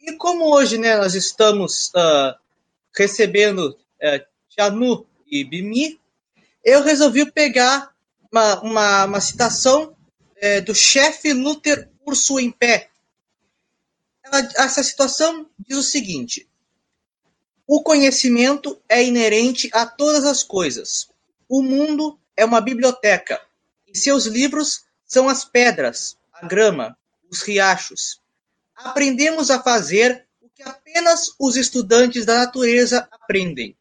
[0.01, 2.35] E como hoje, né, nós estamos uh,
[2.95, 4.25] recebendo uh,
[4.57, 5.99] Janu e Bimi,
[6.63, 7.93] eu resolvi pegar
[8.31, 9.95] uma, uma, uma citação
[10.37, 12.89] é, do chefe Luther Urso em pé.
[14.23, 16.49] Ela, essa situação diz o seguinte:
[17.67, 21.09] o conhecimento é inerente a todas as coisas.
[21.47, 23.39] O mundo é uma biblioteca,
[23.87, 26.97] e seus livros são as pedras, a grama,
[27.29, 28.21] os riachos.
[28.75, 33.77] Aprendemos a fazer o que apenas os estudantes da natureza aprendem.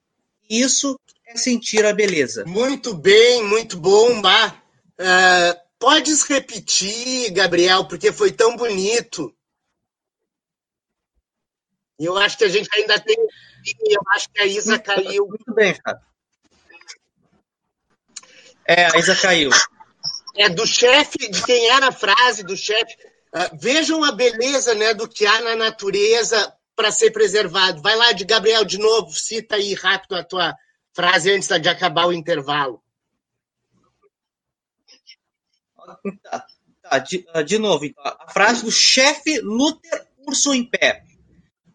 [0.49, 2.45] E isso é sentir a beleza.
[2.47, 4.63] Muito bem, muito bom, Mar.
[4.99, 9.33] Uh, Podes repetir, Gabriel, porque foi tão bonito.
[11.99, 13.17] Eu acho que a gente ainda tem.
[13.89, 15.27] Eu acho que a Isa caiu.
[15.27, 16.01] Muito bem, cara.
[18.67, 19.51] É, a Isa caiu.
[20.39, 22.97] É do chefe, de quem era a frase do chefe.
[23.35, 27.83] Uh, vejam a beleza né, do que há na natureza para ser preservado.
[27.83, 30.55] Vai lá de Gabriel de novo, cita aí rápido a tua
[30.95, 32.81] frase antes de acabar o intervalo.
[36.23, 36.47] Tá,
[36.83, 41.03] tá, de, ah, de novo, então, a frase do chefe Luther Urso em pé.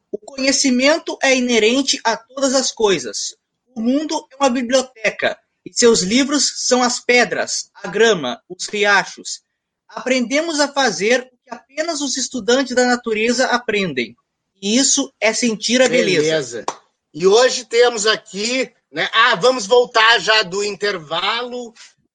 [0.09, 3.35] O conhecimento é inerente a todas as coisas.
[3.75, 9.41] O mundo é uma biblioteca e seus livros são as pedras, a grama, os riachos.
[9.87, 14.15] Aprendemos a fazer o que apenas os estudantes da natureza aprendem.
[14.61, 16.21] E isso é sentir a beleza.
[16.21, 16.65] beleza.
[17.13, 19.09] E hoje temos aqui, né?
[19.13, 21.73] Ah, vamos voltar já do intervalo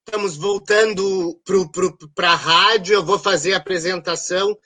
[0.09, 1.39] Estamos voltando
[2.15, 4.59] para a rádio, eu vou fazer a apresentação.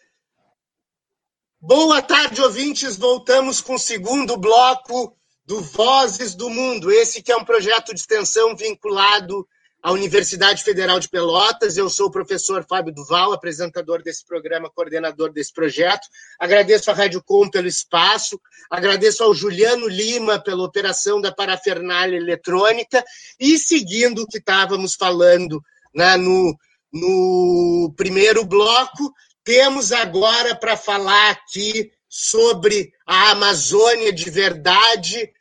[1.60, 2.96] Boa tarde, ouvintes.
[2.96, 6.90] Voltamos com o segundo bloco do Vozes do Mundo.
[6.90, 9.46] Esse que é um projeto de extensão vinculado
[9.82, 11.76] à Universidade Federal de Pelotas.
[11.76, 16.06] Eu sou o professor Fábio Duval, apresentador desse programa, coordenador desse projeto.
[16.38, 23.04] Agradeço à Rádio Com pelo espaço, agradeço ao Juliano Lima pela operação da parafernália eletrônica
[23.40, 25.60] e seguindo o que estávamos falando
[25.92, 26.56] né, no,
[26.92, 35.32] no primeiro bloco, temos agora para falar aqui sobre a Amazônia de verdade,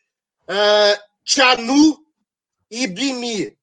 [0.47, 1.97] uh, Chanu
[2.69, 3.57] e Bimi.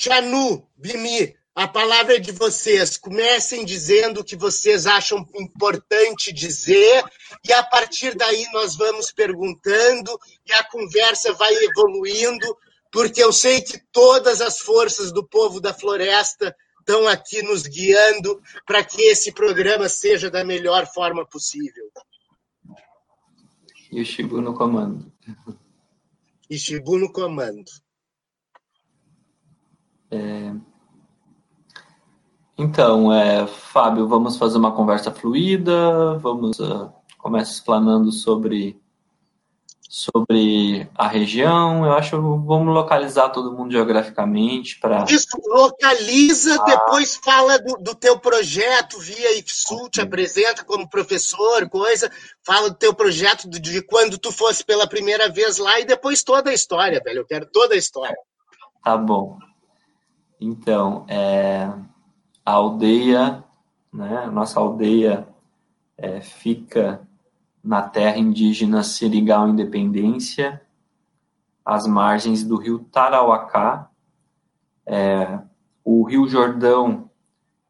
[0.00, 2.96] Chanu, Bimi, a palavra é de vocês.
[2.96, 7.02] Comecem dizendo o que vocês acham importante dizer,
[7.44, 12.56] e a partir daí nós vamos perguntando e a conversa vai evoluindo,
[12.92, 18.40] porque eu sei que todas as forças do povo da floresta estão aqui nos guiando
[18.64, 21.90] para que esse programa seja da melhor forma possível.
[23.90, 25.10] E o Shibu no comando.
[26.50, 27.70] E Shibu no comando.
[30.10, 30.54] É...
[32.56, 38.80] Então, é, Fábio, vamos fazer uma conversa fluida, vamos uh, começa explanando sobre
[39.88, 41.86] sobre a região.
[41.86, 45.06] Eu acho que vamos localizar todo mundo geograficamente para.
[45.08, 46.64] Isso, localiza, ah.
[46.64, 52.12] depois fala do, do, teu projeto via IFSU, te apresenta como professor, coisa,
[52.44, 56.22] fala do teu projeto de, de quando tu fosse pela primeira vez lá e depois
[56.22, 57.20] toda a história, velho.
[57.20, 58.16] Eu quero toda a história.
[58.84, 59.38] Tá bom.
[60.38, 61.72] Então, é,
[62.44, 63.42] a aldeia,
[63.92, 65.26] né, a nossa aldeia
[65.96, 67.07] é, fica
[67.68, 70.62] na terra indígena Seringal Independência,
[71.62, 73.90] às margens do rio Tarauacá.
[74.86, 75.38] É,
[75.84, 77.10] o rio Jordão,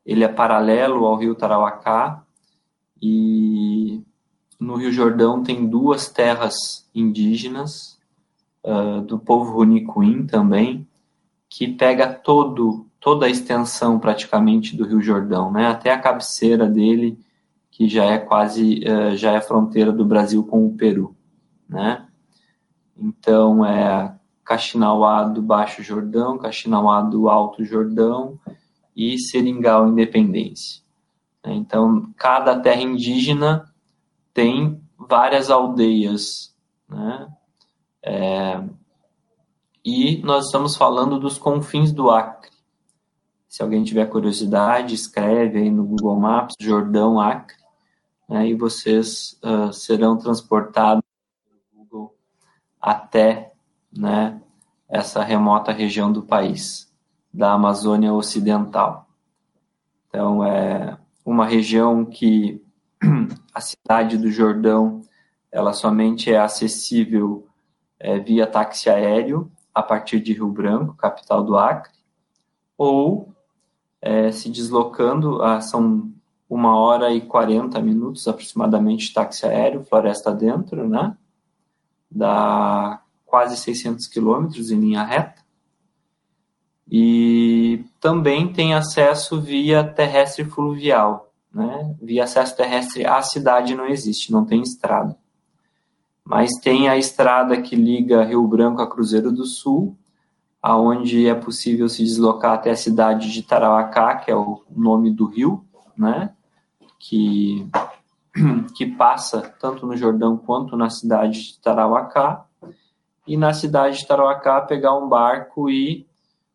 [0.06, 2.22] ele é paralelo ao rio Tarauacá,
[3.02, 4.00] e
[4.60, 7.98] no Rio Jordão tem duas terras indígenas,
[8.62, 10.86] uh, do povo Runicuim também,
[11.48, 17.18] que pega todo, toda a extensão praticamente do Rio Jordão, né, até a cabeceira dele,
[17.78, 21.16] que já é quase, uh, já é fronteira do Brasil com o Peru,
[21.68, 22.08] né.
[22.96, 28.36] Então, é Caxinauá do Baixo Jordão, Caxinauá do Alto Jordão
[28.96, 30.82] e Seringal Independência.
[31.44, 33.72] Então, cada terra indígena
[34.34, 36.52] tem várias aldeias,
[36.88, 37.28] né?
[38.02, 38.60] É,
[39.84, 42.50] e nós estamos falando dos confins do Acre.
[43.48, 47.56] Se alguém tiver curiosidade, escreve aí no Google Maps, Jordão Acre,
[48.28, 51.02] né, e vocês uh, serão transportados
[51.74, 52.16] no Google
[52.80, 53.52] até
[53.90, 54.40] né,
[54.88, 56.92] essa remota região do país,
[57.32, 59.08] da Amazônia Ocidental.
[60.08, 62.62] Então, é uma região que
[63.54, 65.02] a cidade do Jordão
[65.50, 67.46] ela somente é acessível
[67.98, 71.92] é, via táxi aéreo a partir de Rio Branco, capital do Acre,
[72.76, 73.32] ou
[74.00, 76.12] é, se deslocando, a, são
[76.48, 81.16] uma hora e 40 minutos aproximadamente táxi aéreo, floresta dentro, né?
[82.10, 85.42] Dá quase 600 quilômetros em linha reta.
[86.90, 91.94] E também tem acesso via terrestre fluvial, né?
[92.00, 95.14] Via acesso terrestre à cidade não existe, não tem estrada.
[96.24, 99.96] Mas tem a estrada que liga Rio Branco a Cruzeiro do Sul,
[100.62, 105.26] aonde é possível se deslocar até a cidade de Tarauacá, que é o nome do
[105.26, 105.64] rio,
[105.96, 106.34] né?
[107.08, 107.66] Que
[108.74, 112.44] que passa tanto no Jordão quanto na cidade de Tarauacá.
[113.26, 116.06] E na cidade de Tarauacá pegar um barco e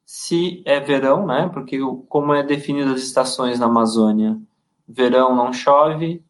[0.05, 1.49] se é verão, né?
[1.53, 1.79] Porque
[2.09, 4.39] como é definido as estações na Amazônia,
[4.87, 6.23] verão não chove,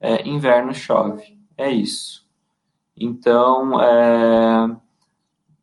[0.00, 1.38] é, inverno chove.
[1.56, 2.26] É isso.
[2.96, 4.76] Então, é,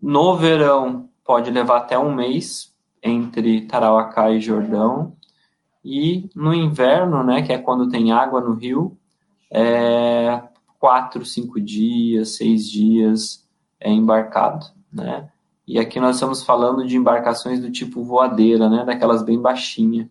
[0.02, 5.15] no verão pode levar até um mês entre Tarauacá e Jordão.
[5.88, 8.98] E no inverno, né, que é quando tem água no rio,
[9.52, 10.42] é
[10.80, 13.48] quatro, cinco dias, seis dias
[13.80, 15.30] é embarcado, né?
[15.68, 20.10] E aqui nós estamos falando de embarcações do tipo voadeira, né, daquelas bem baixinha,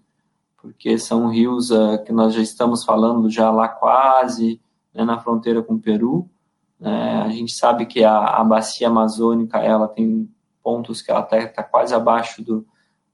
[0.63, 4.61] porque são rios uh, que nós já estamos falando já lá quase
[4.95, 6.31] né, na fronteira com o Peru.
[6.79, 10.31] Né, a gente sabe que a, a bacia amazônica ela tem
[10.63, 12.65] pontos que ela está tá quase abaixo do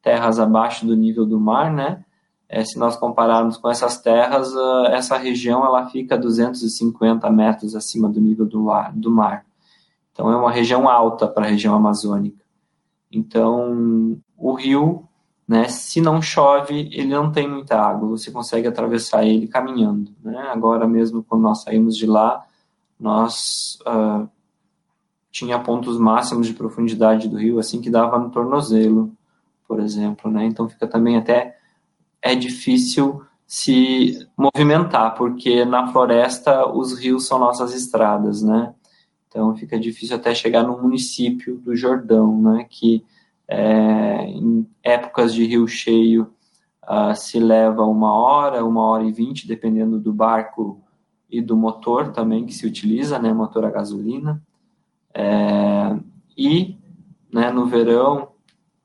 [0.03, 2.05] terras abaixo do nível do mar, né?
[2.53, 8.09] É, se nós compararmos com essas terras, uh, essa região ela fica 250 metros acima
[8.09, 9.47] do nível do, ar, do mar.
[10.13, 12.45] Então, é uma região alta para a região amazônica.
[13.09, 15.05] Então, o rio,
[15.47, 20.11] né, se não chove, ele não tem muita água, você consegue atravessar ele caminhando.
[20.21, 20.37] Né?
[20.53, 22.45] Agora mesmo, quando nós saímos de lá,
[22.99, 24.29] nós uh,
[25.31, 29.13] tinha pontos máximos de profundidade do rio, assim que dava no tornozelo,
[29.69, 30.29] por exemplo.
[30.29, 30.47] Né?
[30.47, 31.60] Então, fica também até
[32.23, 38.75] é difícil se movimentar, porque na floresta os rios são nossas estradas, né?
[39.29, 43.05] Então fica difícil até chegar no município do Jordão, né, que
[43.47, 46.33] é, em épocas de rio cheio
[46.85, 50.81] uh, se leva uma hora, uma hora e vinte, dependendo do barco
[51.31, 54.43] e do motor também que se utiliza, né, motor a gasolina.
[55.15, 55.97] É,
[56.37, 56.77] e
[57.33, 58.30] né, no verão,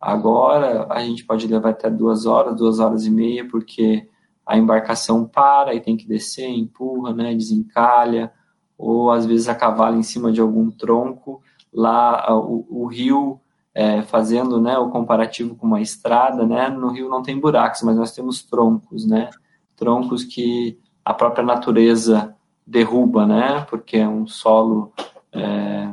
[0.05, 4.07] agora, a gente pode levar até duas horas, duas horas e meia, porque
[4.45, 8.31] a embarcação para e tem que descer, empurra, né, desencalha,
[8.77, 11.41] ou às vezes a cavalo em cima de algum tronco,
[11.73, 13.39] lá o, o rio,
[13.73, 17.97] é, fazendo né, o comparativo com uma estrada, né, no rio não tem buracos, mas
[17.97, 19.31] nós temos troncos, né,
[19.75, 22.35] troncos que a própria natureza
[22.65, 24.93] derruba, né, porque é um solo,
[25.31, 25.89] é,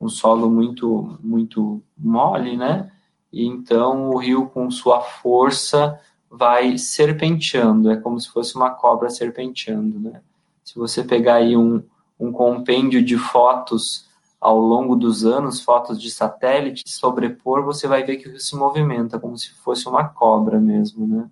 [0.00, 2.90] um solo muito, muito mole, né,
[3.34, 5.98] e então o rio com sua força
[6.30, 10.22] vai serpenteando, é como se fosse uma cobra serpenteando, né.
[10.62, 11.82] Se você pegar aí um,
[12.18, 14.08] um compêndio de fotos
[14.40, 18.54] ao longo dos anos, fotos de satélite, sobrepor, você vai ver que o rio se
[18.54, 21.28] movimenta, como se fosse uma cobra mesmo, né?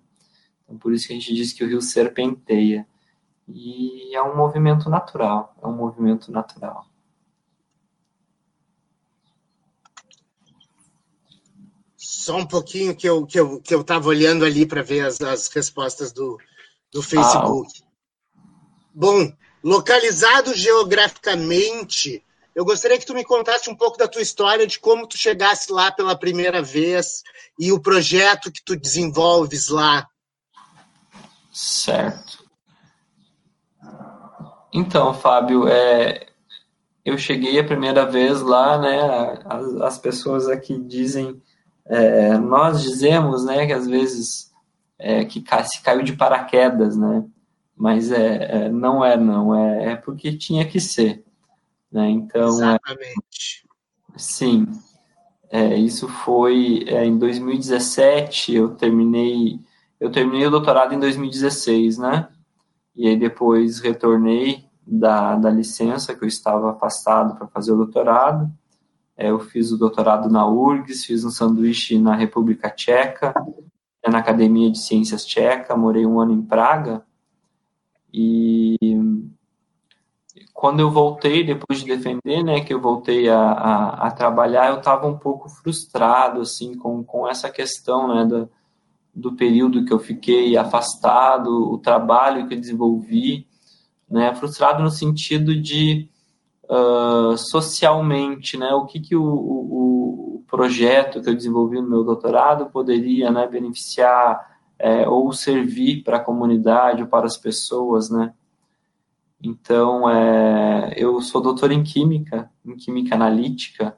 [0.63, 2.85] Então, por isso que a gente diz que o rio serpenteia.
[3.47, 6.85] E é um movimento natural, é um movimento natural.
[12.23, 15.19] Só um pouquinho que eu que eu que eu estava olhando ali para ver as,
[15.19, 16.39] as respostas do,
[16.89, 17.69] do Facebook.
[17.81, 18.39] Ah,
[18.93, 19.29] Bom,
[19.61, 22.23] localizado geograficamente
[22.55, 25.69] eu gostaria que tu me contasse um pouco da tua história, de como tu chegasse
[25.69, 27.23] lá pela primeira vez
[27.59, 30.07] e o projeto que tu desenvolves lá.
[31.51, 32.41] Certo.
[34.71, 36.27] Então, Fábio, é,
[37.03, 39.41] eu cheguei a primeira vez lá, né?
[39.45, 41.41] As, as pessoas aqui dizem,
[41.85, 44.51] é, nós dizemos, né, que às vezes
[44.97, 47.25] é, que se caiu de paraquedas, né?
[47.75, 51.23] Mas é, é não é, não é, é porque tinha que ser,
[51.91, 52.09] né?
[52.09, 53.67] Então, é, exatamente.
[54.15, 54.67] sim.
[55.51, 58.55] É, isso foi é, em 2017.
[58.55, 59.59] Eu terminei,
[59.99, 62.27] eu terminei o doutorado em 2016, né?
[62.95, 68.51] E aí depois retornei da, da licença, que eu estava afastado para fazer o doutorado.
[69.15, 73.33] É, eu fiz o doutorado na URGS, fiz um sanduíche na República Tcheca,
[74.01, 77.05] é, na Academia de Ciências Tcheca, morei um ano em Praga.
[78.11, 78.77] E
[80.53, 84.77] quando eu voltei, depois de defender, né, que eu voltei a, a, a trabalhar, eu
[84.77, 88.49] estava um pouco frustrado, assim, com, com essa questão, né, do,
[89.13, 93.47] do período que eu fiquei afastado, o trabalho que eu desenvolvi,
[94.09, 94.33] né?
[94.35, 96.09] Frustrado no sentido de
[96.69, 98.73] uh, socialmente, né?
[98.73, 103.47] O que, que o, o, o, projeto que eu desenvolvi no meu doutorado poderia, né,
[103.47, 108.33] beneficiar é, ou servir para a comunidade ou para as pessoas, né?
[109.41, 113.97] Então, é, eu sou doutor em química, em química analítica,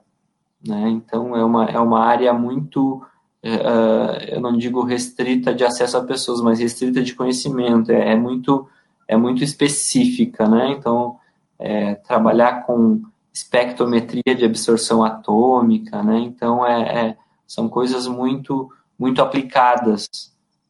[0.65, 0.89] né?
[0.89, 3.03] Então, é uma, é uma área muito,
[3.43, 7.91] uh, eu não digo restrita de acesso a pessoas, mas restrita de conhecimento.
[7.91, 8.67] É, é muito
[9.07, 10.71] é muito específica, né?
[10.71, 11.17] Então,
[11.59, 13.01] é, trabalhar com
[13.33, 16.19] espectrometria de absorção atômica, né?
[16.19, 20.07] Então, é, é, são coisas muito, muito aplicadas,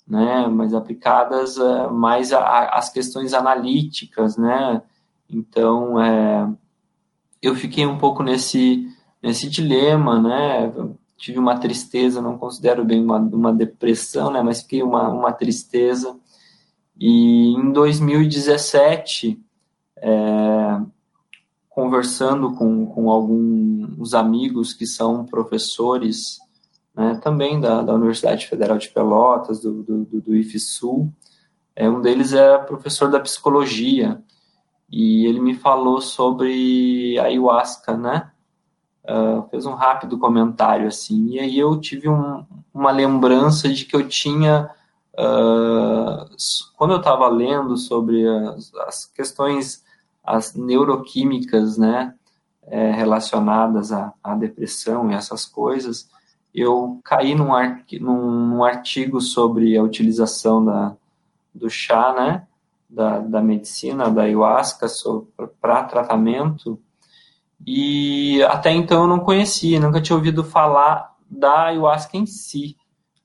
[0.08, 0.48] né?
[0.48, 4.82] Mas aplicadas é, mais às questões analíticas, né?
[5.30, 6.50] Então, é,
[7.42, 8.88] eu fiquei um pouco nesse,
[9.22, 10.72] nesse dilema, né?
[11.18, 14.42] tive uma tristeza, não considero bem uma, uma depressão, né?
[14.42, 16.16] Mas fiquei uma, uma tristeza
[16.98, 19.40] e em 2017,
[19.98, 20.82] é,
[21.70, 26.40] conversando com, com alguns amigos que são professores,
[26.96, 31.12] né, também da, da Universidade Federal de Pelotas, do, do, do IFSUL,
[31.76, 34.22] é, um deles é professor da psicologia,
[34.90, 38.32] e ele me falou sobre ayahuasca, né?
[39.04, 42.44] Uh, fez um rápido comentário assim, e aí eu tive um,
[42.74, 44.72] uma lembrança de que eu tinha
[45.18, 46.28] Uh,
[46.76, 49.82] quando eu estava lendo sobre as, as, questões
[50.26, 52.14] as neuroquímicas, né,
[52.64, 56.10] é, relacionadas à, à, depressão e essas coisas,
[56.54, 57.50] eu caí num,
[58.02, 60.96] num, num artigo sobre a utilização da,
[61.54, 62.48] do chá, né,
[62.90, 64.88] da, da medicina, da ayahuasca
[65.62, 66.80] para tratamento,
[67.66, 72.76] e até então eu não conhecia, nunca tinha ouvido falar da ayahuasca em si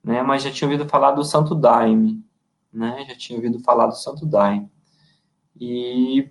[0.03, 0.23] né?
[0.23, 2.25] Mas já tinha ouvido falar do Santo Daime,
[2.73, 3.05] né?
[3.09, 4.71] Já tinha ouvido falar do Santo Daime.
[5.59, 6.31] E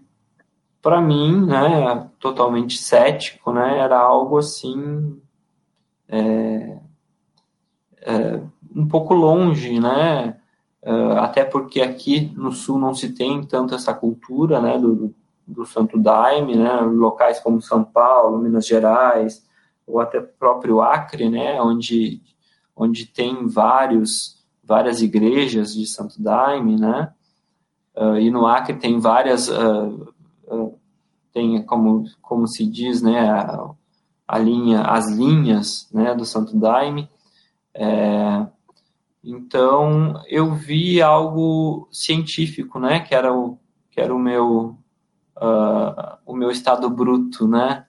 [0.82, 5.20] para mim, né, totalmente cético, né, era algo assim
[6.08, 6.78] é,
[8.02, 8.42] é,
[8.76, 10.38] um pouco longe, né?
[10.82, 15.14] É, até porque aqui no sul não se tem tanto essa cultura, né, do,
[15.46, 19.46] do Santo Daime, né, locais como São Paulo, Minas Gerais,
[19.86, 22.22] ou até próprio Acre, né, onde
[22.80, 27.12] onde tem vários, várias igrejas de Santo Daime, né?
[27.94, 30.14] Uh, e no Acre tem várias, uh,
[31.32, 33.70] tem como, como se diz, né, a,
[34.28, 37.10] a, linha, as linhas, né, do Santo Daime.
[37.74, 38.48] É,
[39.24, 43.58] então eu vi algo científico, né, que era o
[43.92, 44.78] que era o meu
[46.26, 47.86] o meu estado bruto, né,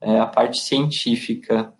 [0.00, 1.72] é, a parte científica.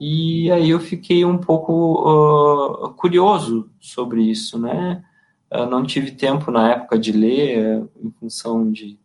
[0.00, 5.04] E aí eu fiquei um pouco uh, curioso sobre isso, né?
[5.50, 8.98] Eu não tive tempo na época de ler, uh, em função de,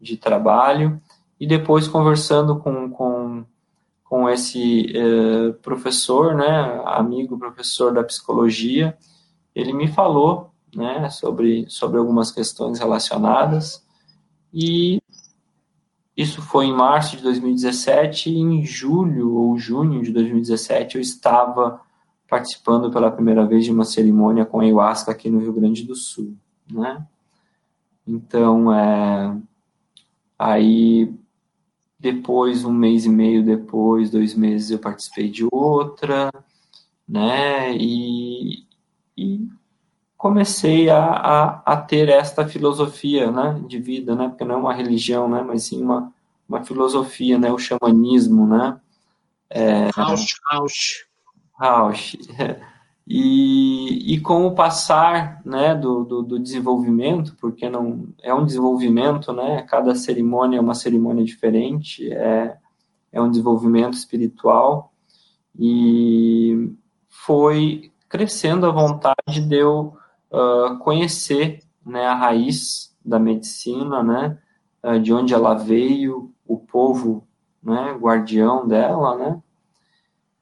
[0.00, 1.00] de trabalho,
[1.40, 3.44] e depois conversando com, com,
[4.04, 8.96] com esse uh, professor, né, amigo professor da psicologia,
[9.54, 13.84] ele me falou né, sobre, sobre algumas questões relacionadas,
[14.52, 15.00] e
[16.16, 21.80] isso foi em março de 2017 e em julho ou junho de 2017 eu estava
[22.28, 26.36] participando pela primeira vez de uma cerimônia com ayahuasca aqui no Rio Grande do Sul,
[26.70, 27.06] né?
[28.06, 29.36] Então, é,
[30.38, 31.12] aí
[31.98, 36.30] depois, um mês e meio depois, dois meses, eu participei de outra,
[37.08, 37.74] né?
[37.74, 38.64] E,
[39.16, 39.48] e
[40.16, 44.74] comecei a, a, a, ter esta filosofia né, de vida, né, porque não é uma
[44.74, 46.12] religião, né, mas sim uma,
[46.48, 48.80] uma filosofia, né, o xamanismo, né?
[49.48, 51.06] É, Rausch, Rausch.
[51.58, 52.16] Rausch.
[53.10, 59.32] E, e com o passar né, do, do, do, desenvolvimento, porque não é um desenvolvimento,
[59.32, 62.58] né, cada cerimônia é uma cerimônia diferente, é,
[63.10, 64.92] é um desenvolvimento espiritual,
[65.58, 66.70] e
[67.08, 69.96] foi crescendo a vontade de eu
[70.30, 74.38] uh, conhecer né, a raiz da medicina, né,
[74.84, 77.26] uh, de onde ela veio, o povo
[77.62, 79.42] né, guardião dela, né,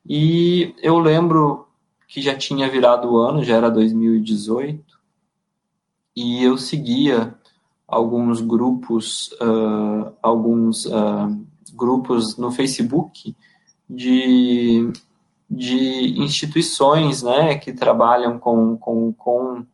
[0.04, 1.65] e eu lembro
[2.06, 4.96] que já tinha virado o ano, já era 2018,
[6.14, 7.34] e eu seguia
[7.86, 13.36] alguns grupos, uh, alguns uh, grupos no Facebook
[13.88, 14.90] de,
[15.48, 19.66] de instituições, né, que trabalham com, com, com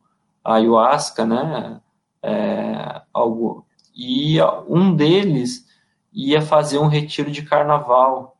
[0.43, 1.81] a ayahuasca, né,
[2.21, 3.65] é, algo,
[3.95, 5.65] e um deles
[6.13, 8.37] ia fazer um retiro de carnaval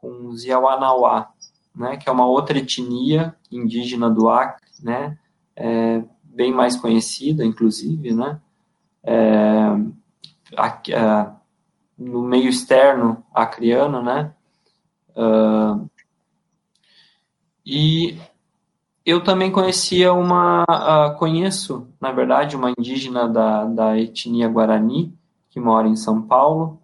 [0.00, 1.33] com os Yawanawá,
[1.74, 5.18] né, que é uma outra etnia indígena do Acre, né,
[5.56, 8.40] é, bem mais conhecida, inclusive, né,
[9.02, 9.66] é,
[10.90, 11.30] é,
[11.98, 14.32] no meio externo acriano, né,
[15.16, 15.88] uh,
[17.66, 18.18] e
[19.06, 25.16] eu também conhecia uma, uh, conheço, na verdade, uma indígena da, da etnia Guarani,
[25.50, 26.80] que mora em São Paulo,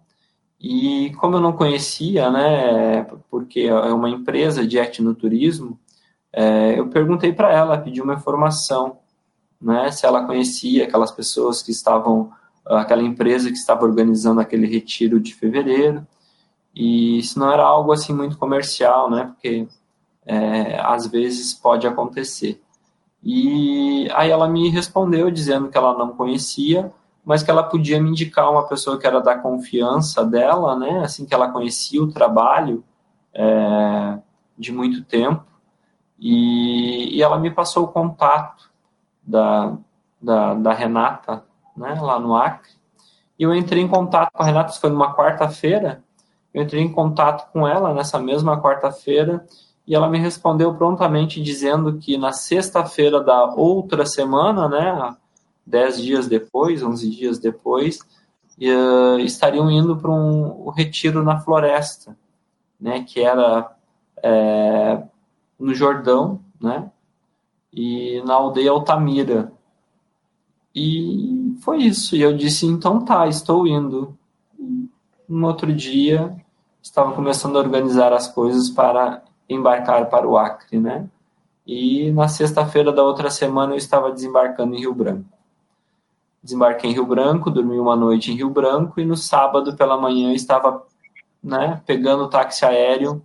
[0.61, 5.79] e como eu não conhecia, né, porque é uma empresa de etnoturismo,
[6.31, 8.99] é, eu perguntei para ela, pedi uma informação,
[9.59, 12.31] né, se ela conhecia aquelas pessoas que estavam,
[12.63, 16.05] aquela empresa que estava organizando aquele retiro de fevereiro,
[16.75, 19.67] e se não era algo assim muito comercial, né, porque
[20.27, 22.61] é, às vezes pode acontecer.
[23.23, 26.91] E aí ela me respondeu dizendo que ela não conhecia,
[27.23, 31.25] mas que ela podia me indicar uma pessoa que era da confiança dela, né, assim
[31.25, 32.83] que ela conhecia o trabalho
[33.33, 34.17] é,
[34.57, 35.45] de muito tempo,
[36.19, 38.69] e, e, ela me passou o contato
[39.23, 39.75] da,
[40.21, 41.43] da, da Renata,
[41.75, 42.71] né, lá no Acre,
[43.39, 46.03] e eu entrei em contato com a Renata, isso foi numa quarta-feira,
[46.53, 49.45] eu entrei em contato com ela nessa mesma quarta-feira,
[49.87, 55.15] e ela me respondeu prontamente dizendo que na sexta-feira da outra semana, né,
[55.65, 57.99] dez dias depois, onze dias depois,
[58.59, 62.17] uh, estariam indo para um, um, retiro na floresta,
[62.79, 63.75] né, que era
[64.23, 65.03] é,
[65.59, 66.91] no Jordão, né,
[67.71, 69.51] e na aldeia Altamira.
[70.73, 72.15] E foi isso.
[72.15, 74.17] E eu disse, então tá, estou indo.
[75.27, 76.35] no outro dia,
[76.81, 81.07] estava começando a organizar as coisas para embarcar para o Acre, né?
[81.65, 85.40] E na sexta-feira da outra semana eu estava desembarcando em Rio Branco
[86.43, 90.33] desembarquei em Rio Branco, dormi uma noite em Rio Branco e no sábado pela manhã
[90.33, 90.83] estava
[91.43, 93.21] né, pegando o táxi aéreo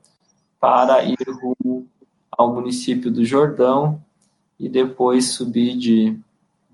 [0.61, 1.87] para ir rumo
[2.31, 4.03] ao município do Jordão
[4.59, 6.19] e depois subir de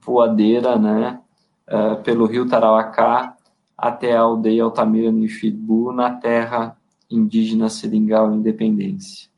[0.00, 1.20] voadeira né,
[1.68, 3.36] uh, pelo rio Tarauacá
[3.76, 6.76] até a aldeia Altamira Nifidbu, na terra
[7.10, 9.28] indígena Seringal Independência.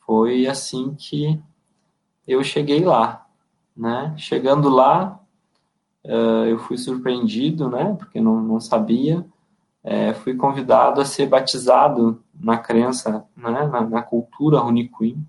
[0.00, 1.38] Foi assim que
[2.26, 3.26] eu cheguei lá.
[3.76, 4.14] Né?
[4.16, 5.20] Chegando lá,
[6.04, 9.24] uh, eu fui surpreendido, né, porque não, não sabia,
[9.82, 15.26] é, fui convidado a ser batizado na crença, né, na, na cultura Runicuim,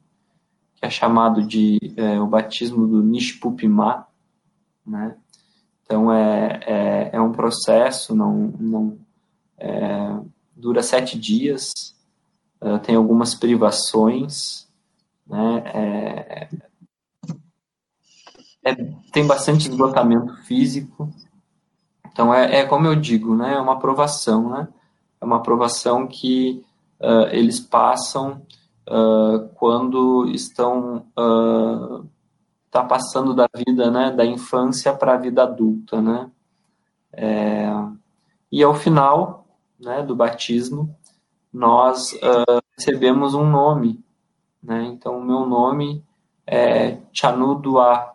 [0.76, 4.08] que é chamado de é, o batismo do Nishpupimá,
[4.86, 5.16] né,
[5.84, 8.98] então é, é, é um processo, não, não
[9.58, 10.18] é,
[10.56, 11.72] dura sete dias,
[12.62, 14.68] uh, tem algumas privações,
[15.28, 16.50] né,
[18.66, 18.74] é,
[19.12, 21.08] tem bastante esgotamento físico.
[22.12, 24.68] Então, é, é, como eu digo, né, é uma aprovação, né?
[25.22, 26.66] É uma aprovação que
[27.00, 28.42] uh, eles passam
[28.90, 32.06] uh, quando estão uh,
[32.72, 36.30] tá passando da vida, né, da infância para a vida adulta, né?
[37.14, 37.70] É,
[38.52, 39.46] e ao final,
[39.80, 40.94] né, do batismo,
[41.54, 44.04] nós uh, recebemos um nome,
[44.62, 44.84] né?
[44.86, 46.04] Então, o meu nome
[46.46, 48.15] é Chanudua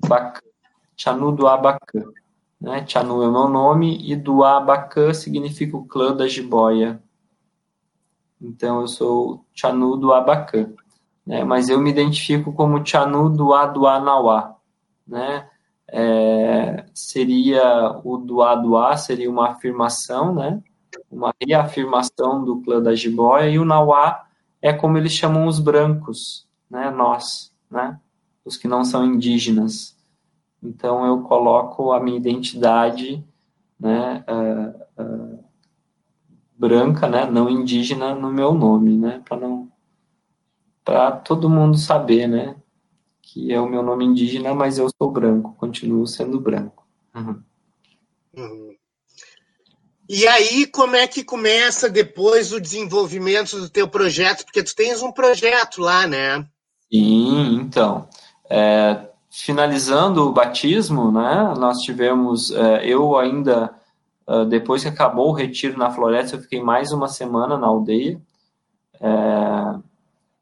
[0.00, 0.40] Bacã,
[0.96, 2.04] Chanu do Abacã.
[2.60, 2.84] Né?
[2.86, 7.02] Chanu é o meu nome e do Abacã significa o clã da jiboia.
[8.40, 10.72] Então eu sou Chanu do Abacã.
[11.26, 11.44] Né?
[11.44, 14.56] Mas eu me identifico como Chanu do Aduanauá.
[15.06, 15.48] Né?
[15.88, 20.62] É, seria o Duaduá, seria uma afirmação, né?
[21.10, 24.26] uma reafirmação do clã da jiboia, e o Nauá
[24.60, 26.90] é como eles chamam os brancos, né?
[26.90, 28.00] nós, né?
[28.46, 29.96] Os que não são indígenas.
[30.62, 33.22] Então eu coloco a minha identidade,
[33.78, 35.44] né, uh, uh,
[36.56, 39.70] branca, né, não indígena no meu nome, né, para não
[40.84, 42.56] para todo mundo saber, né,
[43.20, 46.86] que é o meu nome indígena, mas eu sou branco, continuo sendo branco.
[47.12, 47.42] Uhum.
[48.36, 48.76] Uhum.
[50.08, 54.44] E aí, como é que começa depois o desenvolvimento do teu projeto?
[54.44, 56.46] Porque tu tens um projeto lá, né?
[56.92, 58.08] Sim, então.
[58.48, 63.74] É, finalizando o batismo, né, nós tivemos, é, eu ainda,
[64.26, 68.20] é, depois que acabou o retiro na floresta, eu fiquei mais uma semana na aldeia.
[69.00, 69.78] É,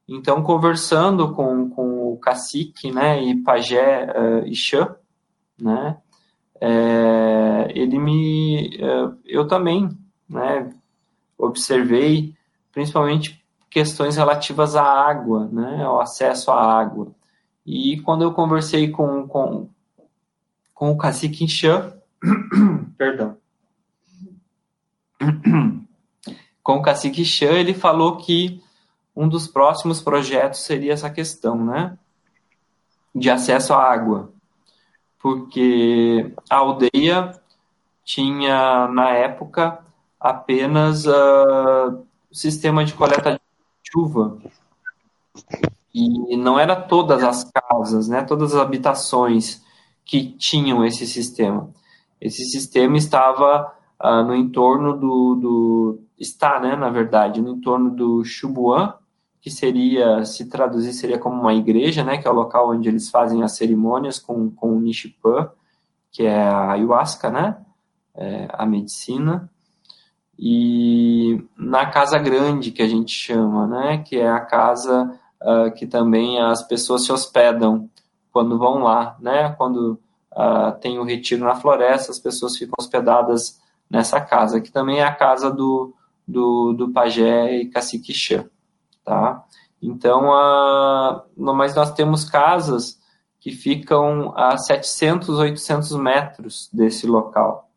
[0.07, 4.95] então, conversando com, com o cacique, né, e pajé uh, Ixã,
[5.59, 5.97] né,
[7.71, 8.79] ele me,
[9.25, 9.89] eu também,
[10.29, 10.71] né,
[11.39, 12.35] observei
[12.71, 17.09] principalmente questões relativas à água, né, ao acesso à água.
[17.65, 19.69] E quando eu conversei com, com,
[20.75, 21.93] com o cacique Ixã,
[22.99, 23.37] perdão,
[26.63, 28.63] com o cacique Ixã, ele falou que
[29.17, 31.97] um dos próximos projetos seria essa questão, né?
[33.15, 34.33] De acesso à água.
[35.19, 37.33] Porque a aldeia
[38.05, 39.83] tinha, na época,
[40.21, 43.41] apenas uh, sistema de coleta de
[43.91, 44.39] chuva.
[45.95, 49.63] E não era todas as casas, né, todas as habitações
[50.05, 51.71] que tinham esse sistema.
[52.21, 53.73] Esse sistema estava
[54.03, 58.95] uh, no entorno do, do, está, né, na verdade, no entorno do Chubuan,
[59.41, 63.11] que seria, se traduzir, seria como uma igreja, né, que é o local onde eles
[63.11, 65.51] fazem as cerimônias com, com o Nishipan,
[66.11, 67.59] que é a ayahuasca, né,
[68.15, 69.51] é, a medicina,
[70.39, 75.87] e na casa grande, que a gente chama, né, que é a casa uh, que
[75.87, 77.89] também as pessoas se hospedam
[78.33, 80.01] quando vão lá, né, quando
[80.33, 85.05] uh, tem o retiro na floresta, as pessoas ficam hospedadas nessa casa, que também é
[85.05, 85.95] a casa do,
[86.27, 88.45] do, do pajé e cacique Xã
[89.05, 89.45] tá?
[89.81, 92.99] Então, a, mas nós temos casas
[93.39, 97.71] que ficam a 700, 800 metros desse local,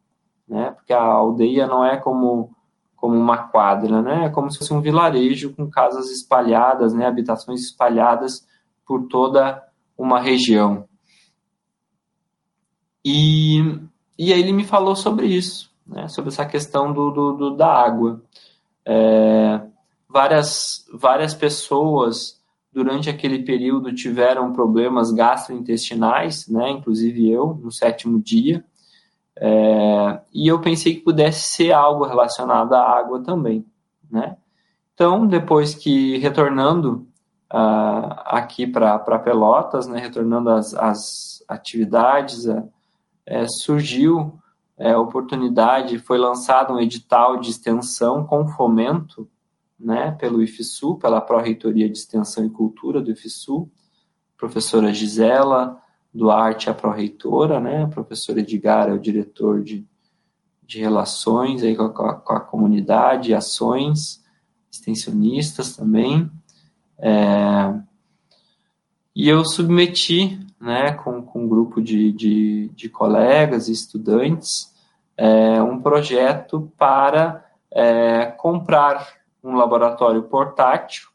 [0.47, 0.71] né?
[0.71, 2.55] Porque a aldeia não é como
[2.97, 4.25] como uma quadra, né?
[4.25, 7.05] É como se fosse um vilarejo com casas espalhadas, né?
[7.05, 8.45] Habitações espalhadas
[8.85, 9.63] por toda
[9.97, 10.85] uma região.
[13.05, 13.59] E,
[14.19, 16.09] e aí ele me falou sobre isso, né?
[16.09, 18.21] Sobre essa questão do, do, do da água.
[18.85, 19.61] É,
[20.09, 22.37] várias, várias pessoas
[22.73, 28.63] durante aquele período tiveram problemas gastrointestinais, né, inclusive eu, no sétimo dia,
[29.39, 33.65] é, e eu pensei que pudesse ser algo relacionado à água também,
[34.09, 34.37] né.
[34.93, 37.07] Então, depois que retornando
[37.53, 42.67] uh, aqui para Pelotas, né, retornando às, às atividades, uh,
[43.23, 44.39] é, surgiu
[44.77, 49.29] é, a oportunidade, foi lançado um edital de extensão com fomento
[49.79, 53.69] né, pelo IFSU, pela Pró-Reitoria de Extensão e Cultura do IFSU,
[54.35, 55.79] professora Gisela
[56.17, 59.85] Duarte, a pró-reitora, né, a professora Edgar é o diretor de,
[60.65, 64.23] de relações aí com a, com a comunidade, ações,
[64.71, 66.29] extensionistas também,
[66.97, 67.73] é,
[69.15, 74.73] e eu submeti, né, com, com um grupo de, de, de colegas e estudantes,
[75.15, 79.07] é, um projeto para é, comprar
[79.43, 81.09] um laboratório portátil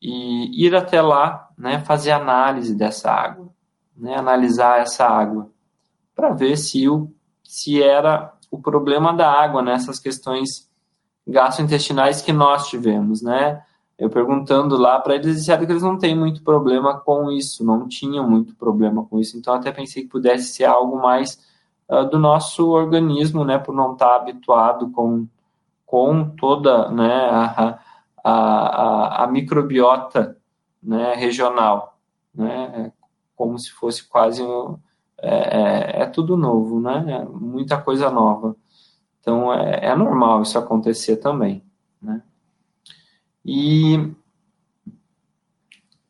[0.00, 3.48] e ir até lá, né, fazer análise dessa água,
[3.98, 5.50] né, analisar essa água,
[6.14, 7.10] para ver se, o,
[7.44, 10.68] se era o problema da água nessas questões
[11.26, 13.62] gastrointestinais que nós tivemos, né?
[13.98, 17.88] Eu perguntando lá para eles, disseram que eles não têm muito problema com isso, não
[17.88, 21.38] tinham muito problema com isso, então até pensei que pudesse ser algo mais
[21.88, 25.26] uh, do nosso organismo, né, por não estar habituado com
[25.88, 27.78] com toda né, a,
[28.22, 30.36] a, a, microbiota
[30.82, 31.96] né, regional,
[32.34, 32.92] né,
[33.38, 34.42] como se fosse quase
[35.22, 38.56] é, é, é, tudo novo, né, é muita coisa nova.
[39.20, 41.64] Então é, é normal isso acontecer também,
[42.02, 42.20] né.
[43.46, 44.12] E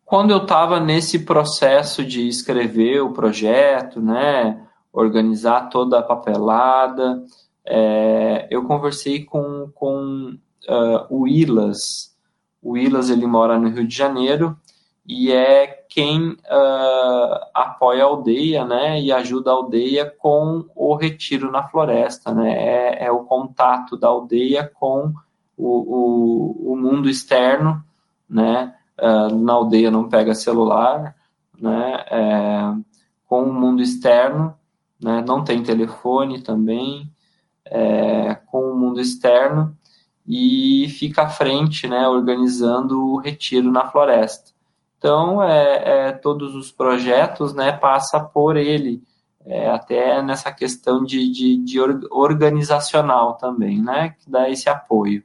[0.05, 7.23] quando eu estava nesse processo de escrever o projeto, né, organizar toda a papelada,
[7.65, 12.17] é, eu conversei com, com uh, o Ilas.
[12.63, 14.59] O Ilas ele mora no Rio de Janeiro
[15.07, 21.51] e é quem uh, apoia a aldeia, né, e ajuda a aldeia com o retiro
[21.51, 25.13] na floresta, né, é, é o contato da aldeia com
[25.57, 27.83] o, o, o mundo externo,
[28.29, 31.17] né, uh, na aldeia não pega celular,
[31.59, 32.75] né, é,
[33.27, 34.55] com o mundo externo,
[35.01, 37.11] né, não tem telefone também,
[37.65, 39.77] é, com o mundo externo
[40.27, 44.53] e fica à frente, né, organizando o retiro na floresta.
[44.99, 49.01] Então, é, é todos os projetos, né, passa por ele,
[49.47, 51.81] é, até nessa questão de, de, de,
[52.11, 55.23] organizacional também, né, que dá esse apoio.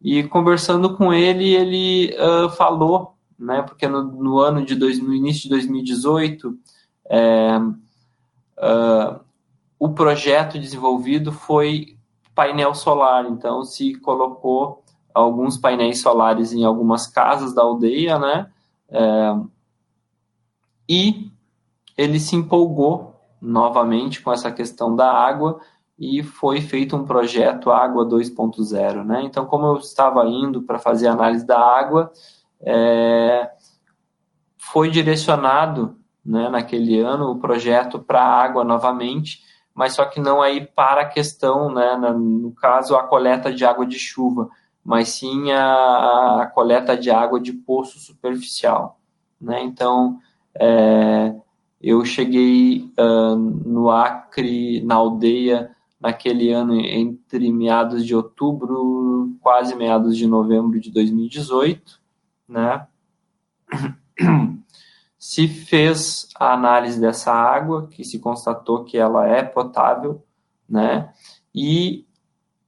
[0.00, 5.50] E conversando com ele, ele uh, falou, né, porque no, no ano de início de
[5.50, 6.58] 2018,
[7.10, 9.20] é, uh,
[9.78, 11.98] o projeto desenvolvido foi
[12.34, 18.50] painel solar, então se colocou alguns painéis solares em algumas casas da aldeia, né,
[18.90, 19.36] é,
[20.88, 21.30] e
[21.96, 25.60] ele se empolgou novamente com essa questão da água
[25.98, 29.04] e foi feito um projeto Água 2.0.
[29.04, 29.22] Né?
[29.22, 32.10] Então, como eu estava indo para fazer análise da água,
[32.62, 33.50] é,
[34.56, 39.40] foi direcionado né, naquele ano o projeto para a água novamente,
[39.74, 43.86] mas só que não aí para a questão, né, no caso, a coleta de água
[43.86, 44.48] de chuva,
[44.84, 48.98] mas sim a, a coleta de água de poço superficial.
[49.40, 49.62] Né?
[49.62, 50.18] Então,
[50.54, 51.34] é,
[51.80, 60.16] eu cheguei uh, no Acre, na aldeia, naquele ano entre meados de outubro, quase meados
[60.16, 62.00] de novembro de 2018,
[62.48, 62.86] né?
[65.18, 70.24] Se fez a análise dessa água, que se constatou que ela é potável,
[70.66, 71.12] né?
[71.54, 72.06] E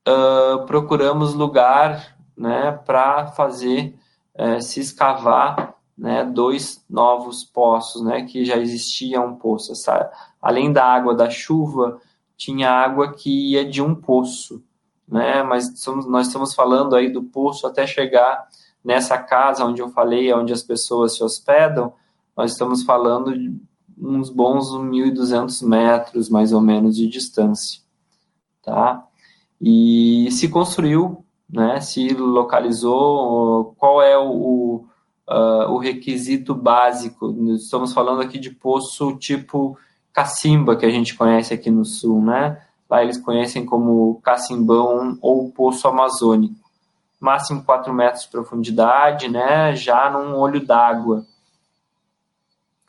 [0.08, 3.94] uh, procuramos lugar, né, para fazer
[4.38, 9.72] uh, se escavar né, dois novos poços, né, que já existia um poço.
[9.72, 12.00] Essa, além da água da chuva,
[12.36, 14.62] tinha água que ia de um poço,
[15.06, 18.48] né, mas somos, nós estamos falando aí do poço até chegar
[18.84, 21.92] nessa casa onde eu falei, onde as pessoas se hospedam,
[22.36, 23.54] nós estamos falando de
[23.96, 27.80] uns bons 1.200 metros, mais ou menos, de distância,
[28.62, 29.06] tá?
[29.62, 34.84] E se construiu, né, se localizou, qual é o,
[35.28, 37.32] uh, o requisito básico.
[37.54, 39.78] Estamos falando aqui de poço tipo
[40.12, 42.60] cacimba, que a gente conhece aqui no sul, né?
[42.90, 46.56] Lá eles conhecem como cacimbão ou poço amazônico.
[47.20, 49.74] Máximo 4 metros de profundidade, né?
[49.76, 51.24] Já num olho d'água.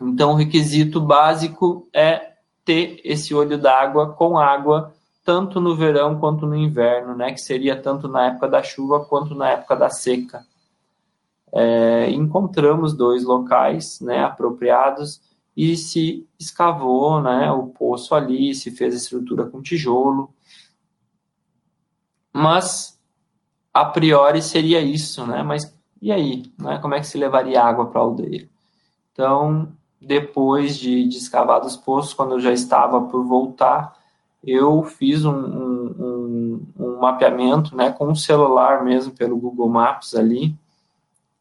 [0.01, 2.34] Então, o requisito básico é
[2.65, 4.93] ter esse olho d'água com água
[5.24, 7.32] tanto no verão quanto no inverno, né?
[7.32, 10.45] Que seria tanto na época da chuva quanto na época da seca
[11.53, 15.21] é, encontramos dois locais né, apropriados
[15.55, 20.34] e se escavou né, o poço ali, se fez a estrutura com tijolo.
[22.34, 22.99] Mas,
[23.71, 25.43] a priori, seria isso, né?
[25.43, 25.71] Mas
[26.01, 26.51] e aí?
[26.59, 26.80] Né?
[26.80, 28.49] Como é que se levaria água para a aldeia?
[29.11, 29.71] Então,
[30.01, 33.95] depois de, de escavar os poços, quando eu já estava por voltar,
[34.44, 40.56] eu fiz um, um, um, mapeamento né, com o celular mesmo, pelo Google Maps ali,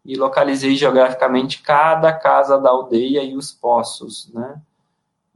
[0.04, 4.60] e localizei geograficamente cada casa da aldeia e os poços, né?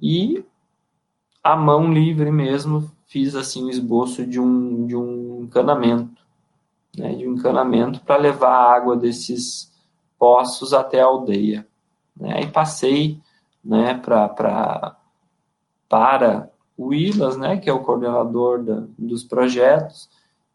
[0.01, 0.45] E
[1.43, 6.21] a mão livre mesmo fiz assim o esboço de um de um encanamento,
[6.97, 7.15] né?
[7.15, 9.73] De um encanamento para levar a água desses
[10.19, 11.67] poços até a aldeia,
[12.17, 12.41] né?
[12.41, 13.21] E passei,
[13.65, 13.95] né?
[13.95, 14.97] Para para
[15.89, 17.57] para o Ilas, né?
[17.57, 20.09] Que é o coordenador da, dos projetos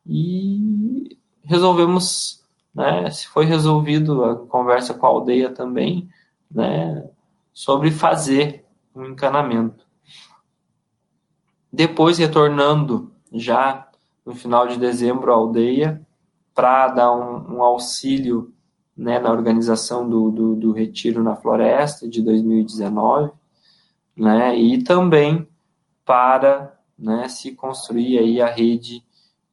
[0.06, 2.42] e resolvemos
[2.74, 6.10] né, se foi resolvido a conversa com a aldeia também,
[6.50, 7.10] né,
[7.54, 8.66] sobre fazer
[8.96, 9.86] um encanamento.
[11.72, 13.88] Depois, retornando já
[14.26, 16.06] no final de dezembro à aldeia,
[16.54, 18.54] para dar um, um auxílio
[18.96, 23.32] né, na organização do, do, do, Retiro na Floresta de 2019,
[24.16, 25.48] né, e também
[26.06, 29.04] para né, se construir aí a rede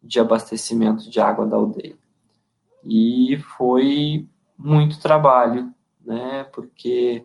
[0.02, 1.96] de abastecimento de água da aldeia.
[2.84, 4.26] E foi
[4.56, 5.72] muito trabalho,
[6.04, 6.44] né?
[6.52, 7.24] Porque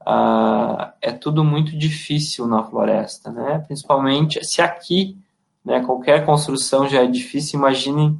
[0.00, 3.58] ah, é tudo muito difícil na floresta, né?
[3.66, 5.16] Principalmente se aqui,
[5.64, 5.84] né?
[5.84, 7.58] Qualquer construção já é difícil.
[7.58, 8.18] Imaginem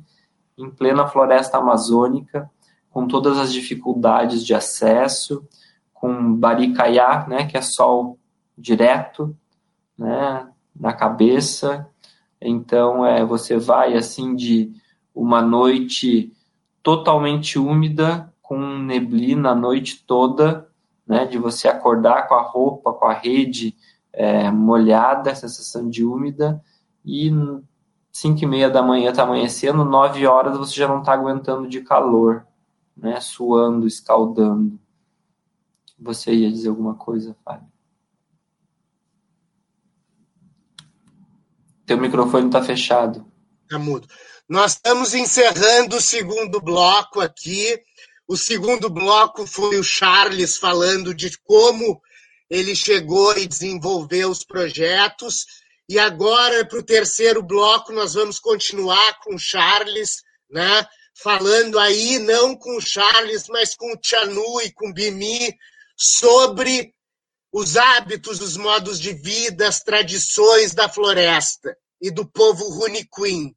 [0.57, 2.51] em plena floresta amazônica,
[2.91, 5.47] com todas as dificuldades de acesso,
[5.95, 7.47] com baricaiá, né?
[7.47, 8.19] Que é sol
[8.57, 9.37] direto,
[9.99, 10.49] né?
[10.75, 11.89] Na cabeça.
[12.41, 14.73] Então, é, você vai assim de
[15.15, 16.33] uma noite
[16.83, 20.69] totalmente úmida, com neblina a noite toda,
[21.07, 23.77] né, de você acordar com a roupa, com a rede
[24.13, 26.63] é, molhada, sensação de úmida,
[27.05, 27.31] e
[28.13, 31.81] 5 e meia da manhã está amanhecendo, 9 horas você já não está aguentando de
[31.81, 32.47] calor,
[32.97, 34.79] né, suando, escaldando.
[35.99, 37.72] Você ia dizer alguma coisa, Fábio?
[41.93, 43.31] Teu microfone está fechado.
[43.69, 44.09] Tá mudo.
[44.49, 47.79] Nós estamos encerrando o segundo bloco aqui.
[48.27, 52.01] O segundo bloco foi o Charles falando de como
[52.49, 55.45] ele chegou e desenvolveu os projetos.
[55.87, 60.87] E agora, para o terceiro bloco, nós vamos continuar com o Charles, né?
[61.15, 65.55] falando aí, não com o Charles, mas com o Chanu e com o Bimi,
[65.95, 66.95] sobre
[67.53, 73.55] os hábitos, os modos de vida, as tradições da floresta e do povo Runiquim.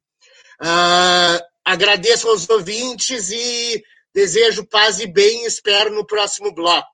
[0.62, 3.84] Uh, agradeço aos ouvintes e
[4.14, 6.88] desejo paz e bem e espero no próximo bloco.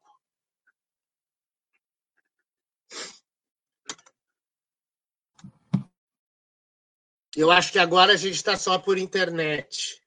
[7.36, 10.02] Eu acho que agora a gente está só por internet.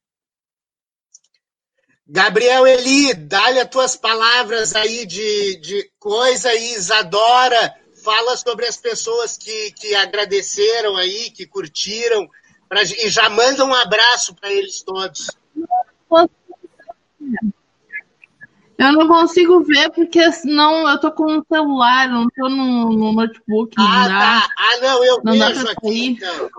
[2.08, 8.78] Gabriel Eli, dá-lhe as tuas palavras aí de, de coisa aí, Isadora, fala sobre as
[8.78, 12.30] pessoas que, que agradeceram aí, que curtiram,
[12.70, 15.32] pra, e já manda um abraço para eles todos.
[18.78, 23.14] Eu não consigo ver porque senão eu tô com o celular, não tô no, no
[23.14, 23.74] notebook.
[23.80, 24.50] Ah, tá.
[24.58, 26.08] Ah, não, eu não vejo aqui.
[26.08, 26.50] Então.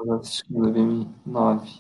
[1.25, 1.71] Nove.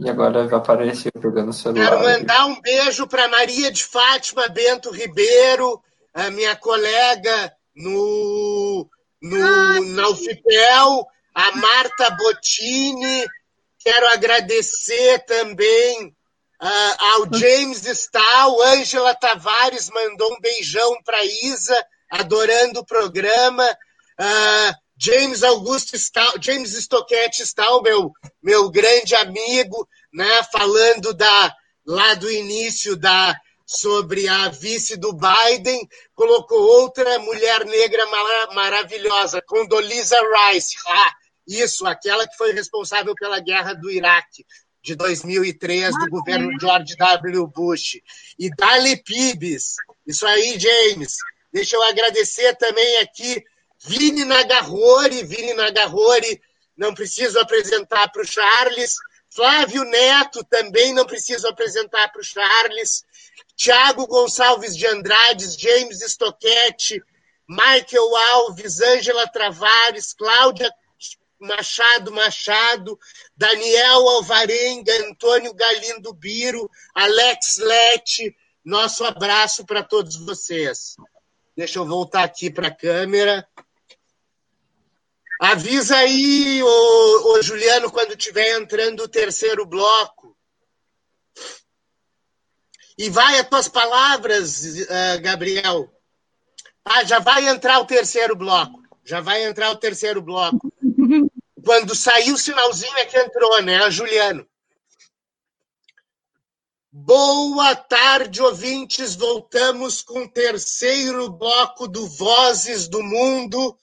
[0.00, 1.90] E agora vai aparecer pegando o celular.
[1.90, 5.80] Quero mandar um beijo para Maria de Fátima Bento Ribeiro,
[6.12, 8.88] a minha colega no,
[9.20, 13.26] no, na UFPEL, a Marta Bottini.
[13.78, 16.06] Quero agradecer também
[16.62, 23.68] uh, ao James Stahl, Ângela Tavares mandou um beijão para Isa, adorando o programa.
[24.20, 31.52] Uh, James Augusto Stahl, James Stockett Stahl, meu, meu grande amigo, né, falando da,
[31.84, 33.36] lá do início da,
[33.76, 40.76] sobre a vice do Biden, colocou outra mulher negra mar maravilhosa, Condoleezza Rice.
[40.86, 41.12] Ah,
[41.46, 44.44] isso, aquela que foi responsável pela guerra do Iraque
[44.82, 47.46] de 2003 do governo George W.
[47.46, 48.00] Bush.
[48.38, 49.76] E Dali Pibes.
[50.06, 51.16] Isso aí, James.
[51.52, 53.42] Deixa eu agradecer também aqui
[53.84, 56.40] Vini Nagarrori, Vini Nagarrori,
[56.76, 58.94] não preciso apresentar para o Charles.
[59.34, 63.04] Flávio Neto, também não preciso apresentar para o Charles.
[63.56, 67.02] Tiago Gonçalves de Andrade, James Stoquete,
[67.48, 70.70] Michael Alves, Ângela Travares, Cláudia
[71.42, 72.98] Machado Machado,
[73.36, 78.36] Daniel Alvarenga, Antônio Galindo Biro, Alex Lete.
[78.64, 80.94] Nosso abraço para todos vocês.
[81.56, 83.46] Deixa eu voltar aqui para a câmera.
[85.44, 90.36] Avisa aí, ô, ô Juliano, quando estiver entrando o terceiro bloco.
[92.96, 95.92] E vai as tuas palavras, uh, Gabriel.
[96.84, 98.84] Ah, já vai entrar o terceiro bloco.
[99.04, 100.72] Já vai entrar o terceiro bloco.
[101.64, 104.46] Quando sair o sinalzinho é que entrou, né, Juliano?
[106.92, 109.16] Boa tarde, ouvintes.
[109.16, 113.76] Voltamos com o terceiro bloco do Vozes do Mundo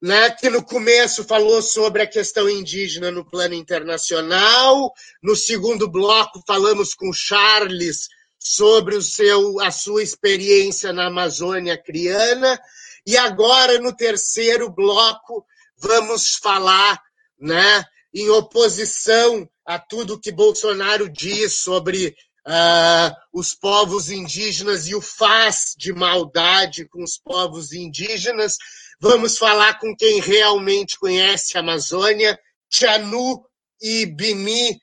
[0.00, 4.92] né, que no começo falou sobre a questão indígena no plano internacional.
[5.22, 12.58] No segundo bloco, falamos com Charles sobre o seu, a sua experiência na Amazônia Criana.
[13.06, 15.44] E agora, no terceiro bloco,
[15.76, 16.98] vamos falar
[17.38, 17.84] né,
[18.14, 25.74] em oposição a tudo que Bolsonaro diz sobre uh, os povos indígenas e o faz
[25.76, 28.56] de maldade com os povos indígenas.
[29.02, 32.38] Vamos falar com quem realmente conhece a Amazônia,
[32.68, 33.42] Tianu
[33.80, 34.78] e Bimi,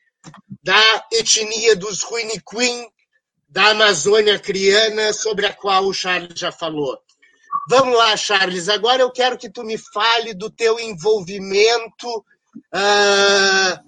[0.64, 2.88] da etnia dos Ruiniquim,
[3.48, 6.98] da Amazônia Criana, sobre a qual o Charles já falou.
[7.70, 8.70] Vamos lá, Charles.
[8.70, 12.18] Agora eu quero que tu me fale do teu envolvimento
[12.74, 13.80] uh,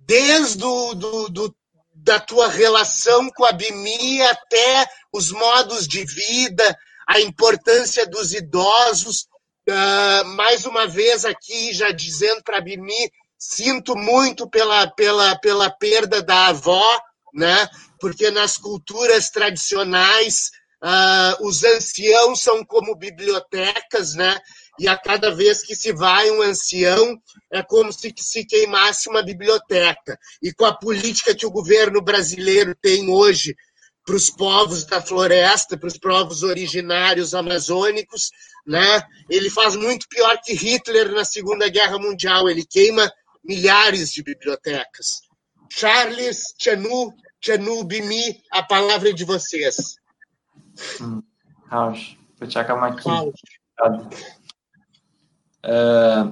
[0.00, 1.56] desde do, do, do,
[1.94, 6.78] da tua relação com a Bimi até os modos de vida,
[7.08, 9.26] a importância dos idosos
[9.68, 16.22] Uh, mais uma vez aqui, já dizendo para Bimi, sinto muito pela, pela, pela perda
[16.22, 16.98] da avó,
[17.34, 17.68] né?
[18.00, 20.50] porque nas culturas tradicionais
[20.82, 24.38] uh, os anciãos são como bibliotecas, né?
[24.78, 27.20] e a cada vez que se vai um ancião,
[27.52, 30.18] é como se se queimasse uma biblioteca.
[30.42, 33.54] E com a política que o governo brasileiro tem hoje
[34.08, 38.30] para os povos da floresta, para os povos originários amazônicos,
[38.66, 39.02] né?
[39.28, 42.48] Ele faz muito pior que Hitler na Segunda Guerra Mundial.
[42.48, 43.12] Ele queima
[43.44, 45.20] milhares de bibliotecas.
[45.70, 49.96] Charles, Chanu, Chanu, Bimi, a palavra é de vocês.
[51.02, 51.22] Hum,
[51.66, 52.16] Rausch,
[52.86, 53.10] aqui.
[55.62, 56.30] É,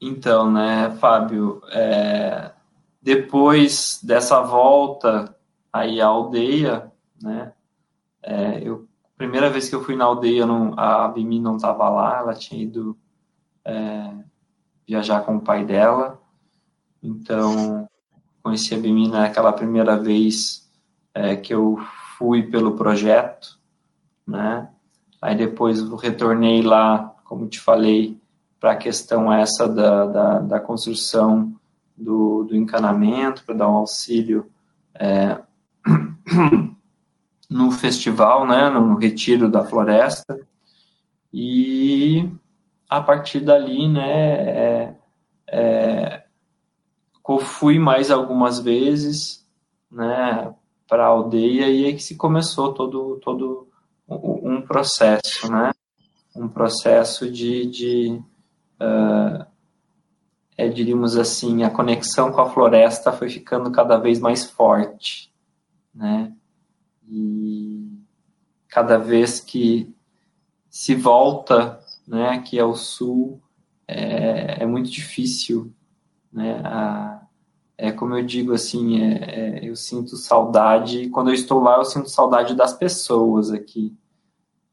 [0.00, 2.52] então, né, Fábio, é,
[3.02, 5.36] depois dessa volta
[5.72, 6.92] aí à aldeia,
[7.22, 7.52] né?
[8.22, 12.18] É, eu, primeira vez que eu fui na aldeia, não, a Bimi não estava lá,
[12.18, 12.96] ela tinha ido
[13.64, 14.14] é,
[14.86, 16.20] viajar com o pai dela.
[17.02, 17.88] Então,
[18.42, 20.68] conheci a Bimi naquela primeira vez
[21.14, 21.78] é, que eu
[22.16, 23.58] fui pelo projeto,
[24.26, 24.68] né?
[25.20, 28.20] Aí depois retornei lá, como te falei,
[28.60, 31.54] para a questão essa da, da, da construção
[31.96, 34.50] do, do encanamento, para dar um auxílio
[34.94, 35.40] é,
[37.48, 40.38] no festival, né, no retiro da floresta.
[41.32, 42.30] E
[42.88, 44.94] a partir dali, né, é,
[45.48, 46.24] é,
[47.40, 49.46] fui mais algumas vezes,
[49.90, 50.54] né,
[50.86, 53.68] para a aldeia e aí que se começou todo todo
[54.08, 55.70] um processo, né,
[56.34, 58.22] um processo de, de
[58.80, 59.44] uh,
[60.56, 65.30] é, diríamos assim, a conexão com a floresta foi ficando cada vez mais forte,
[65.98, 66.32] né?
[67.08, 67.98] E
[68.68, 69.92] cada vez que
[70.70, 73.42] se volta, né, aqui ao sul,
[73.86, 75.72] é, é muito difícil,
[76.32, 76.60] né?
[76.64, 77.26] A,
[77.76, 81.08] é como eu digo assim, é, é, eu sinto saudade.
[81.10, 83.96] Quando eu estou lá, eu sinto saudade das pessoas aqui,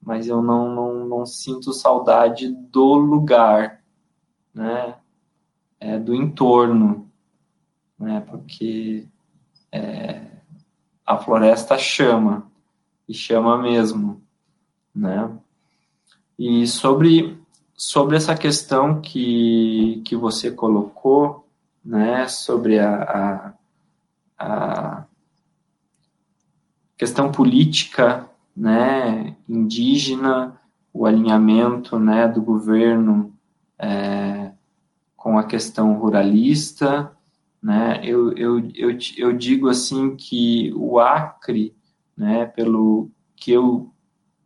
[0.02, 3.84] mas eu não, não, não sinto saudade do lugar,
[4.54, 4.98] né?
[5.80, 7.12] É, do entorno,
[7.98, 8.22] né?
[8.22, 9.08] Porque
[9.72, 10.35] é,
[11.06, 12.50] a floresta chama
[13.08, 14.22] e chama mesmo,
[14.94, 15.30] né?
[16.38, 17.38] E sobre
[17.78, 21.48] sobre essa questão que que você colocou,
[21.84, 22.28] né?
[22.28, 23.54] Sobre a, a,
[24.40, 25.06] a
[26.98, 29.36] questão política, né?
[29.48, 30.60] Indígena,
[30.92, 32.28] o alinhamento, né?
[32.28, 33.32] Do governo
[33.78, 34.52] é,
[35.16, 37.15] com a questão ruralista,
[37.66, 38.00] né?
[38.04, 41.76] Eu, eu, eu, eu digo assim que o Acre,
[42.16, 43.92] né, pelo que eu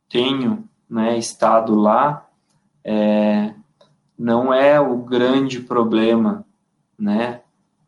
[0.07, 2.25] tenho né, estado lá,
[2.81, 3.53] é,
[4.17, 6.45] não é o grande problema
[6.97, 7.41] né,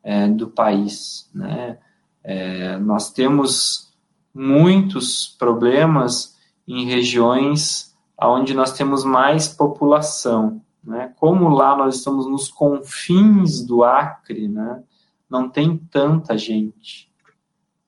[0.04, 1.30] é, do país.
[1.34, 1.78] Né?
[2.22, 3.94] É, nós temos
[4.34, 10.62] muitos problemas em regiões onde nós temos mais população.
[10.84, 11.14] Né?
[11.16, 14.84] Como lá nós estamos nos confins do Acre, né?
[15.32, 17.10] Não tem tanta gente.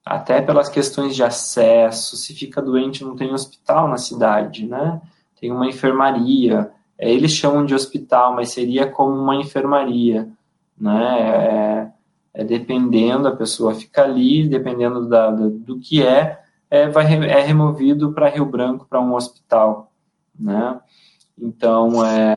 [0.05, 5.01] Até pelas questões de acesso, se fica doente não tem hospital na cidade, né?
[5.39, 6.71] Tem uma enfermaria.
[6.97, 10.29] É, eles chamam de hospital, mas seria como uma enfermaria,
[10.77, 11.91] né?
[12.33, 17.05] É, é dependendo, a pessoa fica ali, dependendo da, do, do que é, é, vai,
[17.05, 19.91] é removido para Rio Branco, para um hospital,
[20.37, 20.79] né?
[21.37, 22.35] Então, é,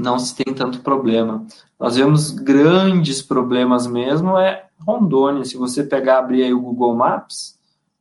[0.00, 1.46] não se tem tanto problema.
[1.78, 5.44] Nós vemos grandes problemas mesmo é Rondônia.
[5.44, 7.58] Se você pegar, abrir aí o Google Maps,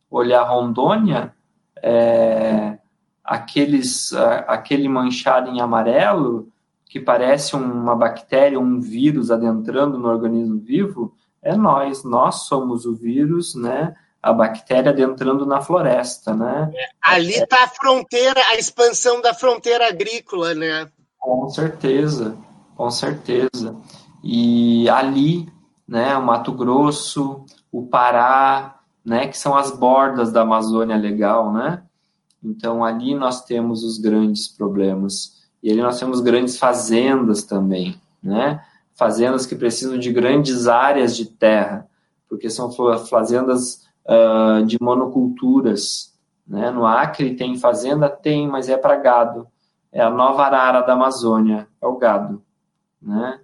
[0.10, 1.34] olhar Rondônia,
[1.82, 2.78] é,
[3.24, 6.50] aqueles, aquele manchado em amarelo,
[6.86, 12.04] que parece uma bactéria, um vírus adentrando no organismo vivo, é nós.
[12.04, 13.96] Nós somos o vírus, né?
[14.22, 16.72] A bactéria adentrando na floresta, né?
[16.76, 20.90] É, ali está a fronteira, a expansão da fronteira agrícola, né?
[21.20, 22.38] Com certeza,
[22.76, 23.76] com certeza.
[24.24, 25.48] E ali,
[25.88, 31.84] né, o Mato Grosso, o Pará, né, que são as bordas da Amazônia Legal, né?
[32.42, 35.38] Então ali nós temos os grandes problemas.
[35.62, 38.64] E ali nós temos grandes fazendas também, né?
[38.96, 41.88] Fazendas que precisam de grandes áreas de terra,
[42.30, 42.72] porque são
[43.10, 46.14] fazendas uh, de monoculturas.
[46.48, 46.72] Né?
[46.72, 48.10] No Acre tem fazenda?
[48.10, 49.48] Tem, mas é para gado
[49.92, 52.44] é a nova arara da Amazônia, é o gado,
[53.02, 53.40] né?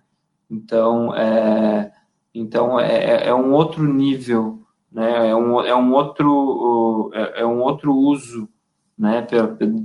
[0.50, 1.92] Então, é,
[2.34, 5.30] então é, é, é um outro nível, né?
[5.30, 8.48] É um, é um outro é, é um outro uso,
[8.98, 9.26] né?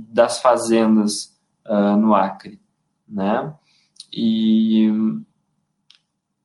[0.09, 2.59] Das fazendas uh, no Acre,
[3.07, 3.53] né?
[4.13, 4.89] E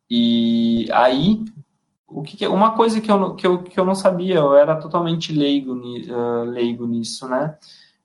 [0.09, 1.45] e aí
[2.07, 4.77] o que, que uma coisa que eu, que, eu, que eu não sabia, eu era
[4.77, 7.59] totalmente leigo, uh, leigo nisso, né?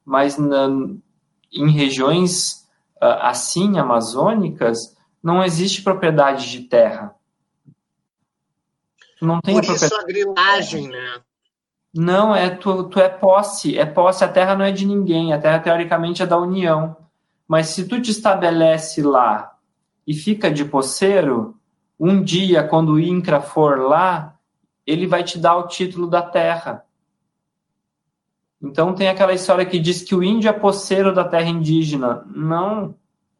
[0.04, 0.68] Mas na,
[1.52, 2.68] em regiões
[3.02, 7.16] uh, assim amazônicas não existe propriedade de terra.
[9.22, 9.94] Não tem Por propriedade.
[9.94, 11.22] isso a grilagem, né?
[11.94, 15.40] Não, é tu, tu é posse, é posse, a terra não é de ninguém, a
[15.40, 16.96] terra teoricamente é da União.
[17.48, 19.58] Mas se tu te estabelece lá
[20.08, 21.60] e fica de poceiro,
[22.00, 24.36] um dia, quando o INCRA for lá,
[24.88, 26.84] ele vai te dar o título da terra.
[28.64, 32.24] Então tem aquela história que diz que o índio é poceiro da terra indígena.
[32.36, 32.94] Não,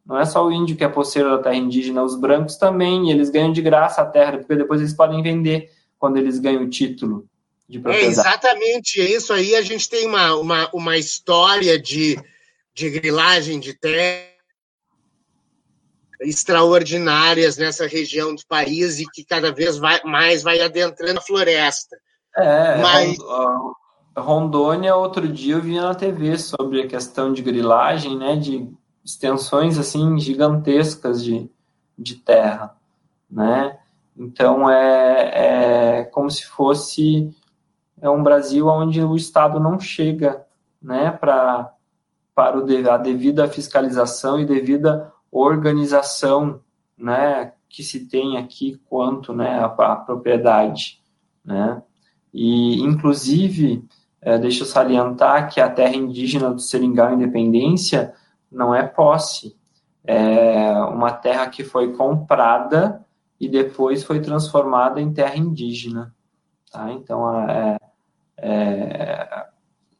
[0.04, 3.12] Não é só o índio que é poceiro da terra indígena, os brancos também, e
[3.12, 6.68] eles ganham de graça a terra, porque depois eles podem vender quando eles ganham o
[6.68, 7.24] título
[7.68, 8.12] de É propriedade.
[8.12, 9.54] exatamente isso aí.
[9.54, 12.18] A gente tem uma, uma, uma história de,
[12.74, 14.26] de grilagem de terra
[16.20, 21.96] extraordinárias nessa região do país e que cada vez vai, mais vai adentrando a floresta.
[22.36, 23.81] É, Mas- Ron- a
[24.16, 28.70] Rondônia, outro dia eu vi na TV sobre a questão de grilagem, né, de
[29.04, 31.50] extensões assim gigantescas de,
[31.98, 32.76] de terra,
[33.30, 33.78] né?
[34.16, 37.34] Então é, é como se fosse
[38.00, 40.44] é um Brasil onde o Estado não chega,
[40.80, 41.72] né, para
[42.34, 46.60] para o a devida fiscalização e devida organização,
[46.96, 51.02] né, que se tem aqui quanto, né, a, a propriedade,
[51.44, 51.82] né?
[52.32, 53.84] E, inclusive,
[54.22, 58.14] eh, deixa eu salientar que a terra indígena do Seringal Independência
[58.50, 59.56] não é posse.
[60.04, 63.04] É uma terra que foi comprada
[63.40, 66.14] e depois foi transformada em terra indígena.
[66.70, 66.90] Tá?
[66.92, 67.76] Então, é-
[68.38, 69.46] é,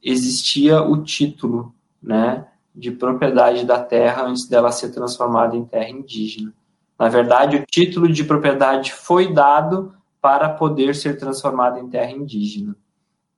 [0.03, 6.53] existia o título né, de propriedade da terra antes dela ser transformada em terra indígena.
[6.99, 12.77] Na verdade, o título de propriedade foi dado para poder ser transformado em terra indígena.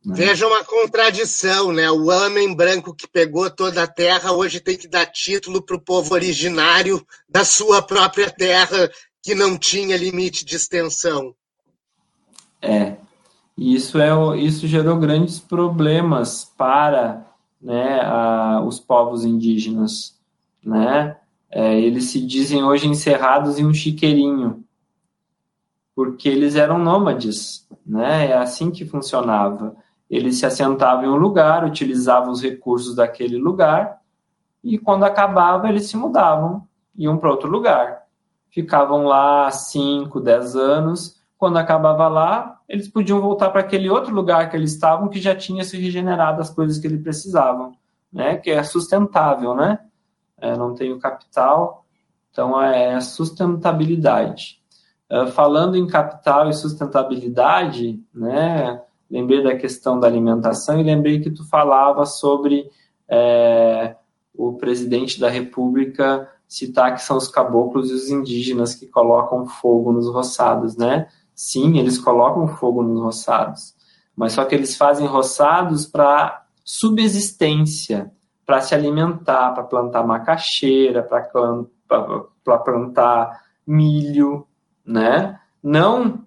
[0.04, 0.14] Né?
[0.14, 1.90] Veja uma contradição, né?
[1.90, 5.80] O homem branco que pegou toda a terra hoje tem que dar título para o
[5.80, 8.90] povo originário da sua própria terra,
[9.22, 11.34] que não tinha limite de extensão.
[12.60, 12.96] É,
[13.56, 17.24] e isso, é, isso gerou grandes problemas para
[17.60, 20.18] né, a- os povos indígenas.
[20.62, 21.16] Né?
[21.50, 24.62] É, eles se dizem hoje encerrados em um chiqueirinho,
[25.94, 27.66] porque eles eram nômades.
[27.86, 28.30] Né?
[28.30, 29.76] É assim que funcionava.
[30.14, 34.00] Eles se assentavam em um lugar, utilizavam os recursos daquele lugar,
[34.62, 38.04] e quando acabava, eles se mudavam, iam para outro lugar.
[38.48, 44.48] Ficavam lá 5, 10 anos, quando acabava lá, eles podiam voltar para aquele outro lugar
[44.48, 47.72] que eles estavam, que já tinha se regenerado as coisas que eles precisavam,
[48.12, 48.36] né?
[48.36, 49.80] Que é sustentável, né?
[50.38, 51.84] É, não tem o capital,
[52.30, 54.62] então é sustentabilidade.
[55.10, 58.80] Ah, falando em capital e sustentabilidade, né?
[59.10, 62.70] Lembrei da questão da alimentação e lembrei que tu falava sobre
[63.08, 63.94] é,
[64.34, 69.92] o presidente da República citar que são os caboclos e os indígenas que colocam fogo
[69.92, 71.08] nos roçados, né?
[71.34, 73.74] Sim, eles colocam fogo nos roçados,
[74.16, 78.12] mas só que eles fazem roçados para subsistência,
[78.46, 84.46] para se alimentar, para plantar macaxeira, para plantar milho,
[84.84, 85.40] né?
[85.62, 86.23] Não.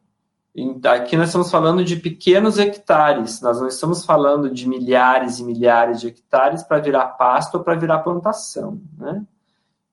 [0.91, 6.01] Aqui nós estamos falando de pequenos hectares, nós não estamos falando de milhares e milhares
[6.01, 9.23] de hectares para virar pasto ou para virar plantação, né?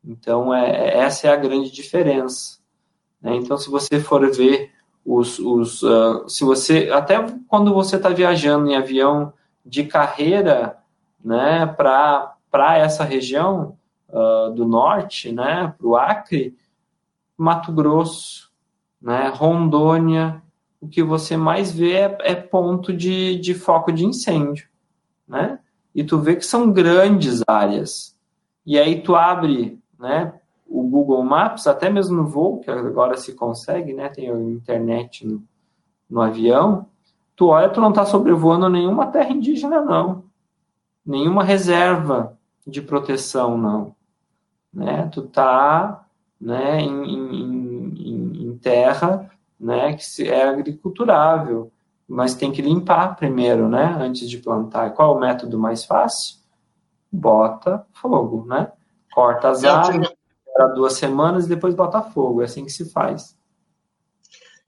[0.02, 2.58] Então, é, essa é a grande diferença.
[3.20, 3.36] Né?
[3.36, 4.70] Então, se você for ver
[5.04, 5.38] os.
[5.38, 6.90] os uh, se você.
[6.92, 9.32] Até quando você está viajando em avião
[9.64, 10.78] de carreira
[11.22, 12.36] né, para
[12.76, 13.76] essa região
[14.08, 16.56] uh, do norte, né, para o Acre,
[17.36, 18.50] Mato Grosso,
[19.00, 20.42] né, Rondônia,
[20.84, 24.68] o que você mais vê é, é ponto de, de foco de incêndio.
[25.26, 25.58] Né?
[25.94, 28.14] E tu vê que são grandes áreas.
[28.66, 30.34] E aí tu abre né,
[30.66, 35.26] o Google Maps, até mesmo no voo, que agora se consegue, né, tem a internet
[35.26, 35.42] no,
[36.08, 36.86] no avião,
[37.34, 40.24] tu olha, tu não está sobrevoando nenhuma terra indígena, não.
[41.04, 42.36] Nenhuma reserva
[42.66, 43.94] de proteção, não.
[44.72, 45.08] Né?
[45.12, 46.04] Tu tá
[46.38, 49.30] né, em, em, em terra
[49.64, 51.72] né, que é agriculturável,
[52.06, 54.88] mas tem que limpar primeiro, né, antes de plantar.
[54.88, 56.36] E qual é o método mais fácil?
[57.10, 58.70] Bota fogo, né?
[59.14, 60.12] Corta as árvores,
[60.52, 62.42] para duas semanas e depois bota fogo.
[62.42, 63.36] É assim que se faz.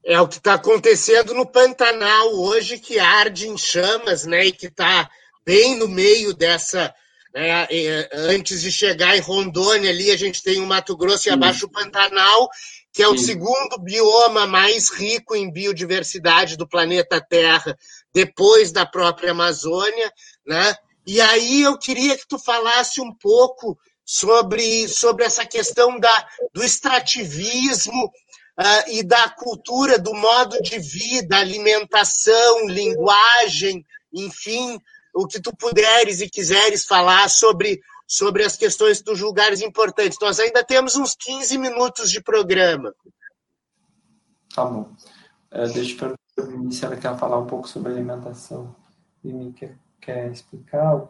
[0.04, 4.46] É o que está acontecendo no Pantanal hoje, que arde em chamas, né?
[4.46, 5.10] E que está
[5.44, 6.94] bem no meio dessa.
[7.34, 7.68] Né,
[8.14, 11.70] antes de chegar em Rondônia, ali a gente tem o Mato Grosso e abaixo o
[11.70, 12.48] Pantanal,
[12.96, 13.26] que é o Sim.
[13.26, 17.76] segundo bioma mais rico em biodiversidade do planeta Terra,
[18.10, 20.10] depois da própria Amazônia,
[20.46, 20.74] né?
[21.06, 26.64] E aí eu queria que tu falasse um pouco sobre, sobre essa questão da, do
[26.64, 34.80] extrativismo uh, e da cultura, do modo de vida, alimentação, linguagem, enfim,
[35.14, 40.18] o que tu puderes e quiseres falar sobre, sobre as questões dos lugares importantes.
[40.20, 42.94] Nós ainda temos uns 15 minutos de programa.
[44.54, 44.90] Tá bom.
[45.50, 48.74] É, deixa eu perguntar se ela quer falar um pouco sobre alimentação.
[49.22, 51.08] Me quer, quer explicar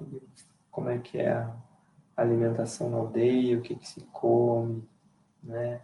[0.70, 1.54] como é que é a
[2.16, 4.88] alimentação na aldeia, o que, que se come,
[5.42, 5.82] né?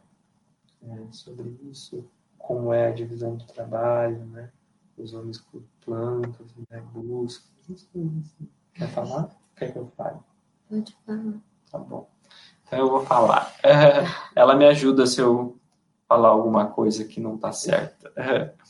[0.83, 2.05] É, sobre isso,
[2.39, 4.51] como é a divisão do trabalho, né?
[4.97, 6.81] Os homens com plantas, né?
[6.93, 8.25] busca, assim.
[8.75, 9.31] Quer falar?
[9.57, 10.19] Quer que eu fale?
[10.73, 11.35] Pode falar.
[11.71, 12.09] Tá bom.
[12.65, 13.55] Então eu vou falar.
[14.35, 15.59] Ela me ajuda se eu
[16.09, 18.11] falar alguma coisa que não está certa.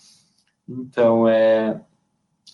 [0.69, 1.81] Então, é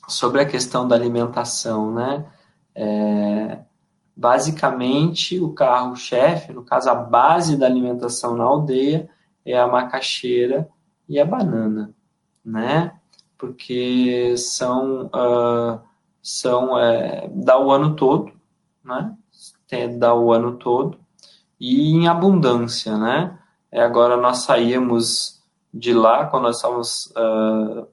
[0.09, 2.27] sobre a questão da alimentação, né?
[2.75, 3.61] É,
[4.16, 9.09] basicamente, o carro-chefe, no caso, a base da alimentação na aldeia
[9.45, 10.69] é a macaxeira
[11.07, 11.95] e a banana,
[12.43, 12.99] né?
[13.37, 15.81] Porque são, uh,
[16.23, 18.33] são é, dá o ano todo,
[18.83, 19.15] né?
[19.99, 20.99] Dá o ano todo
[21.61, 23.39] e em abundância, né?
[23.70, 25.43] É, agora nós saímos
[25.73, 27.86] de lá, quando nós estávamos uh,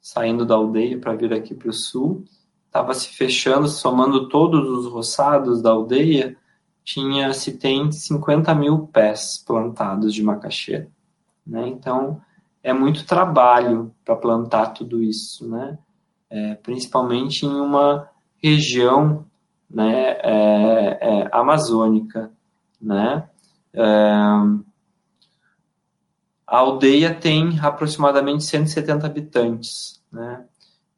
[0.00, 2.24] saindo da aldeia para vir aqui para o sul,
[2.66, 6.36] estava se fechando, somando todos os roçados da aldeia,
[6.82, 10.88] tinha se tem 50 mil pés plantados de macaxeira.
[11.46, 11.68] Né?
[11.68, 12.20] Então,
[12.62, 15.78] é muito trabalho para plantar tudo isso, né?
[16.28, 18.08] É, principalmente em uma
[18.42, 19.24] região
[19.70, 22.30] né, é, é, amazônica.
[22.80, 23.28] Né?
[23.72, 23.82] É,
[26.46, 30.02] a aldeia tem aproximadamente 170 habitantes.
[30.10, 30.44] Né?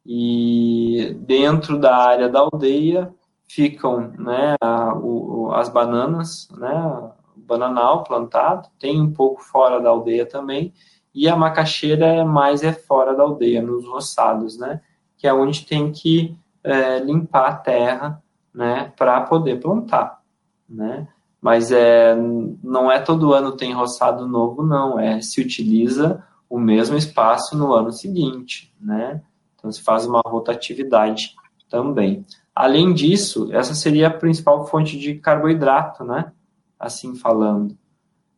[0.05, 3.13] E dentro da área da aldeia
[3.47, 10.25] ficam né, a, o, as bananas, né, bananal plantado, tem um pouco fora da aldeia
[10.25, 10.73] também,
[11.13, 14.81] e a macaxeira é mais é fora da aldeia, nos roçados, né,
[15.17, 18.22] que é onde tem que é, limpar a terra
[18.53, 20.21] né, para poder plantar.
[20.69, 21.07] Né.
[21.41, 22.15] Mas é,
[22.63, 27.73] não é todo ano tem roçado novo, não, é se utiliza o mesmo espaço no
[27.73, 29.21] ano seguinte, né?
[29.55, 31.35] Então se faz uma rotatividade
[31.69, 32.25] também.
[32.55, 36.31] Além disso, essa seria a principal fonte de carboidrato, né?
[36.79, 37.75] Assim falando.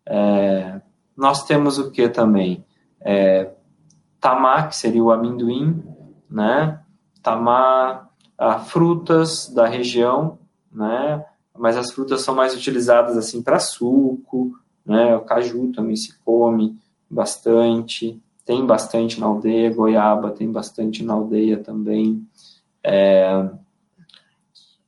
[0.05, 0.81] É,
[1.15, 2.65] nós temos o que também?
[3.01, 3.51] É,
[4.19, 5.83] tamar, que seria o amendoim,
[6.29, 6.79] né?
[7.21, 10.37] Tamar, a, frutas da região,
[10.71, 11.25] né?
[11.57, 15.15] Mas as frutas são mais utilizadas assim para suco, né?
[15.15, 16.77] O caju também se come
[17.09, 22.27] bastante, tem bastante na aldeia, goiaba tem bastante na aldeia também.
[22.83, 23.49] É,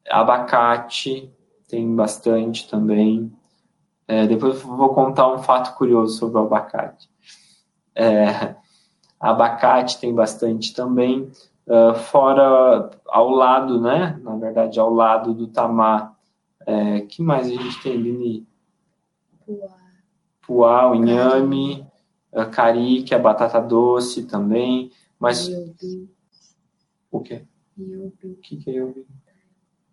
[0.10, 1.32] abacate
[1.68, 3.32] tem bastante também.
[4.08, 7.10] É, depois vou contar um fato curioso sobre o abacate.
[7.94, 8.56] É,
[9.20, 11.30] abacate tem bastante também.
[11.68, 14.20] Uh, fora, ao lado, né?
[14.24, 16.16] Na verdade, ao lado do tamar.
[16.66, 18.48] É, que mais a gente tem, Lini?
[19.46, 19.78] Puá.
[20.42, 21.86] Puá, o inhame,
[22.34, 24.92] a cari, que é batata doce também.
[25.20, 25.50] Mas.
[27.12, 27.44] O quê?
[27.78, 29.06] O que, que é iobi?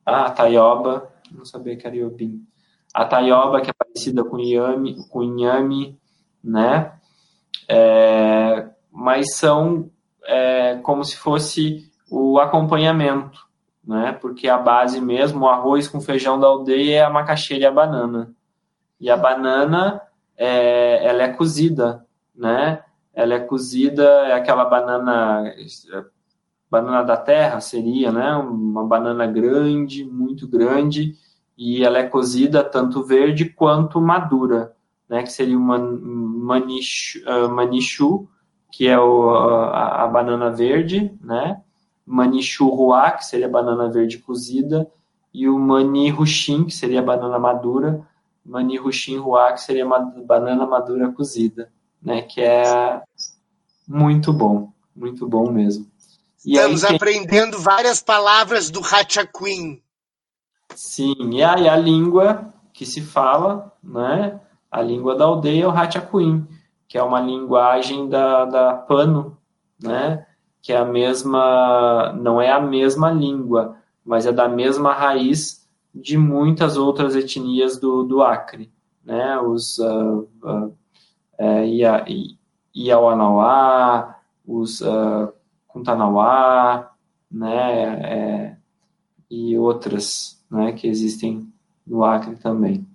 [0.06, 1.12] Ah, a taioba.
[1.32, 2.46] Não sabia que era iobim.
[2.92, 5.98] A taioba, que é parecida com inhame, com inhame
[6.44, 6.92] né?
[7.66, 9.90] É, mas são
[10.26, 13.38] é, como se fosse o acompanhamento,
[13.84, 14.12] né?
[14.12, 17.72] Porque a base mesmo, o arroz com feijão da aldeia é a macaxeira e a
[17.72, 18.34] banana.
[19.00, 20.00] E a banana,
[20.36, 22.82] é, ela é cozida, né?
[23.12, 25.44] Ela é cozida, é aquela banana
[26.70, 28.34] banana da terra seria, né?
[28.36, 31.14] Uma banana grande, muito grande,
[31.56, 34.74] e ela é cozida tanto verde quanto madura,
[35.08, 35.22] né?
[35.22, 38.28] Que seria uma manichu, uh, manichu
[38.74, 41.62] que é o, a, a, banana verde, né?
[42.04, 44.90] Manichu ruá, que seria a banana verde cozida,
[45.32, 48.04] e o mani ruxim, que seria a banana madura,
[48.44, 51.70] mani ruá, que seria uma banana madura cozida,
[52.02, 52.22] né?
[52.22, 53.00] Que é
[53.86, 55.86] muito bom, muito bom mesmo.
[56.44, 59.80] E Estamos aí, aprendendo várias palavras do Hachaquin.
[60.74, 64.40] Sim, e aí a língua que se fala, né?
[64.68, 66.44] A língua da aldeia é o Hachaquin,
[66.88, 69.38] que é uma linguagem da, da Pano,
[69.80, 70.26] né?
[70.62, 76.16] Que é a mesma, não é a mesma língua, mas é da mesma raiz de
[76.16, 78.72] muitas outras etnias do, do Acre,
[79.04, 79.38] né?
[79.38, 80.76] Os uh, uh,
[82.74, 85.32] Iauanauá, os uh,
[85.68, 86.94] Kuntanauá,
[87.34, 88.56] né, é,
[89.28, 91.52] e outras, né, que existem
[91.84, 92.86] no Acre também.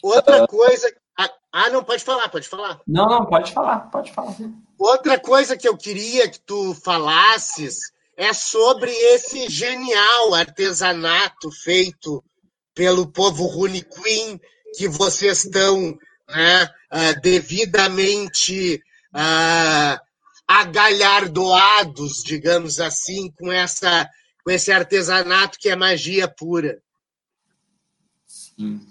[0.00, 0.94] Outra coisa,
[1.52, 2.80] ah, não pode falar, pode falar.
[2.86, 4.36] Não, não, pode falar, pode falar.
[4.78, 12.22] Outra coisa que eu queria que tu falasses é sobre esse genial artesanato feito
[12.74, 14.40] pelo povo Runiquim
[14.76, 15.98] que vocês estão
[16.28, 18.80] né, uh, devidamente
[19.12, 20.00] uh,
[20.46, 24.08] agalhardoados, digamos assim, com, essa,
[24.44, 26.80] com esse artesanato que é magia pura.
[28.26, 28.89] Sim.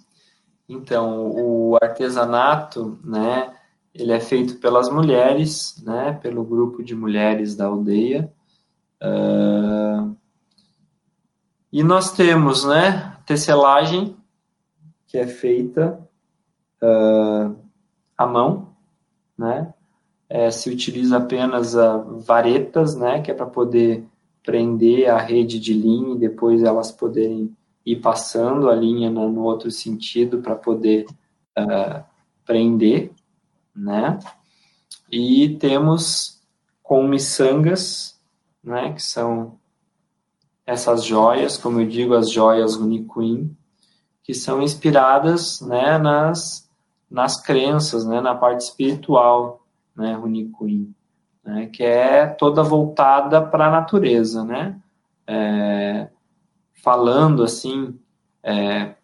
[0.70, 3.52] Então, o artesanato, né,
[3.92, 8.32] ele é feito pelas mulheres, né, pelo grupo de mulheres da aldeia.
[9.02, 10.16] Uh,
[11.74, 14.16] e nós temos, né, tecelagem,
[15.08, 16.00] que é feita
[16.84, 17.56] uh,
[18.16, 18.76] à mão,
[19.36, 19.74] né,
[20.30, 24.06] é, se utiliza apenas uh, varetas, né, que é para poder
[24.44, 29.44] prender a rede de linha e depois elas poderem ir passando a linha no, no
[29.44, 31.06] outro sentido para poder
[31.58, 32.04] uh,
[32.46, 33.12] prender,
[33.76, 34.20] né?
[35.12, 36.40] E temos
[36.84, 38.20] com miçangas,
[38.64, 39.60] né, que são
[40.66, 43.56] essas joias, como eu digo, as joias Uniqueen,
[44.24, 46.70] que são inspiradas, né, nas,
[47.10, 49.66] nas crenças, né, na parte espiritual,
[49.96, 50.94] né, Uniqueen,
[51.44, 54.80] né, que é toda voltada para a natureza, né?
[55.26, 56.08] É,
[56.82, 57.98] falando assim
[58.44, 58.96] é,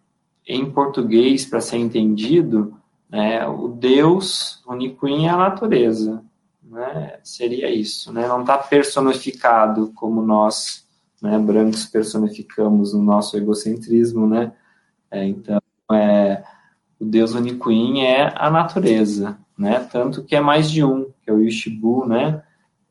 [0.47, 2.77] em português para ser entendido,
[3.09, 6.23] né, o Deus Uniquim é a natureza,
[6.63, 10.87] né, seria isso, né, não está personificado como nós,
[11.21, 14.51] né, brancos personificamos no nosso egocentrismo, né,
[15.09, 15.59] é, então
[15.91, 16.43] é,
[16.99, 21.33] o Deus Uniquim é a natureza, né, tanto que é mais de um, que é
[21.33, 22.43] o Yushibu, né,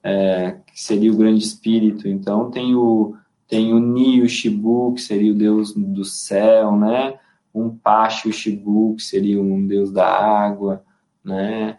[0.03, 3.17] é, que seria o grande espírito, então tem o
[3.55, 7.21] tem o Ni Shibu, que seria o deus do céu, né?
[7.55, 10.83] Um Pashi Shibu, que seria um deus da água,
[11.23, 11.79] né?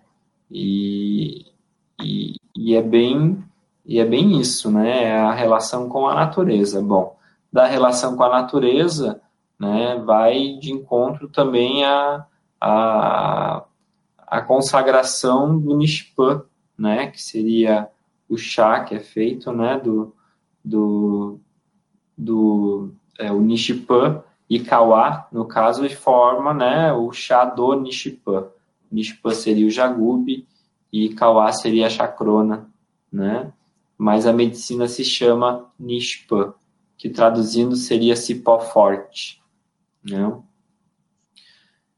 [0.49, 1.47] E,
[2.01, 3.43] e, e, é bem
[3.85, 5.03] e é bem isso, né?
[5.03, 6.81] É a relação com a natureza.
[6.81, 7.17] Bom,
[7.51, 9.19] da relação com a natureza,
[9.59, 9.97] né?
[9.97, 12.25] Vai de encontro também a,
[12.61, 13.65] a,
[14.25, 16.41] a consagração do Nishpan,
[16.77, 17.07] né?
[17.07, 17.89] Que seria
[18.29, 19.77] o chá que é feito, né?
[19.77, 20.15] Do,
[20.63, 21.41] do,
[22.17, 28.47] do é, o Nishipan e Kawa, no caso, forma né, o chá do Nishipan.
[28.91, 30.47] Nishipan seria o Jagube
[30.91, 32.69] e Kawa seria a Chakrona,
[33.11, 33.51] né?
[33.97, 36.53] Mas a medicina se chama Nishpan,
[36.97, 39.41] que traduzindo seria cipó forte,
[40.03, 40.37] né?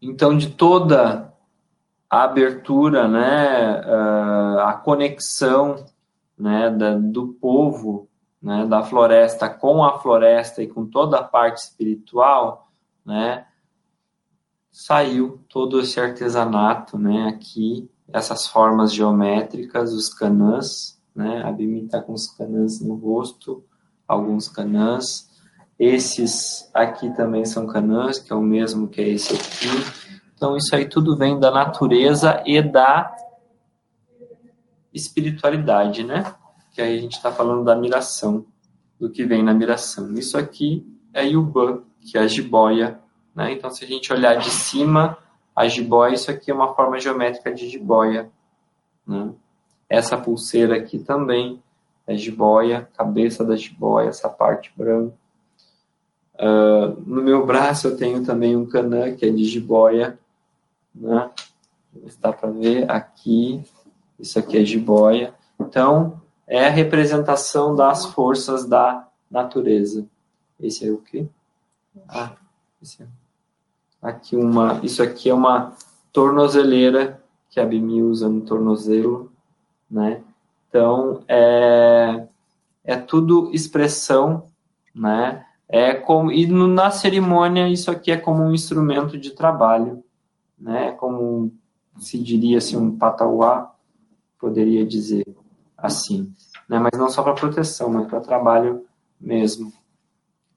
[0.01, 1.33] Então, de toda
[2.09, 3.81] a abertura, né,
[4.63, 5.85] a conexão
[6.37, 8.06] né, da, do povo
[8.41, 12.71] né, da floresta com a floresta e com toda a parte espiritual,
[13.05, 13.45] né,
[14.71, 22.01] saiu todo esse artesanato, né, aqui, essas formas geométricas, os canãs, né, a Bimi está
[22.01, 23.65] com os canãs no rosto,
[24.07, 25.27] alguns canãs,
[25.79, 30.75] esses aqui também são canãs, que é o mesmo que é esse aqui, então isso
[30.75, 33.15] aí tudo vem da natureza e da
[34.93, 36.35] espiritualidade, né?
[36.77, 38.45] Que aí a gente está falando da miração,
[38.99, 40.13] do que vem na miração.
[40.13, 42.99] Isso aqui é Yuban, que é a jiboia.
[43.33, 43.53] Né?
[43.53, 45.17] Então, se a gente olhar de cima,
[45.55, 48.29] a jiboia, isso aqui é uma forma geométrica de jiboia.
[49.07, 49.33] Né?
[49.89, 51.63] Essa pulseira aqui também
[52.05, 55.15] é jiboia, cabeça da jiboia, essa parte branca.
[56.35, 60.19] Uh, no meu braço eu tenho também um canã, que é de jiboia.
[60.93, 61.27] Né?
[62.21, 63.63] Dá para ver aqui,
[64.19, 65.33] isso aqui é jiboia.
[65.59, 70.07] Então, é a representação das forças da natureza.
[70.59, 71.27] Esse é o quê?
[72.07, 72.31] Ah,
[72.81, 73.07] esse é.
[74.01, 75.75] Aqui uma, isso aqui é uma
[76.13, 79.31] tornozeleira que a Bimi usa no tornozelo,
[79.89, 80.21] né?
[80.69, 82.27] Então, é,
[82.83, 84.43] é tudo expressão,
[84.95, 85.45] né?
[85.67, 90.03] É como, e no, na cerimônia, isso aqui é como um instrumento de trabalho,
[90.57, 90.91] né?
[90.93, 91.51] Como
[91.97, 93.73] se diria assim, um patauá,
[94.39, 95.25] poderia dizer
[95.77, 96.31] assim,
[96.67, 96.79] né?
[96.79, 98.85] mas não só para proteção, mas para trabalho
[99.19, 99.71] mesmo.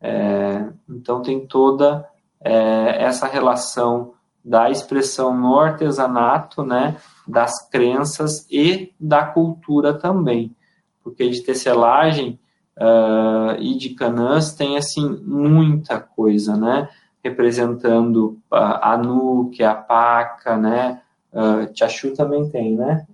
[0.00, 2.08] É, então tem toda
[2.40, 4.14] é, essa relação
[4.44, 10.56] da expressão no artesanato, né, das crenças e da cultura também,
[11.02, 12.38] porque de tecelagem
[12.76, 16.88] uh, e de canãs tem assim muita coisa, né,
[17.22, 21.02] representando a nu, que é a paca, né,
[21.32, 23.06] uh, também tem, né,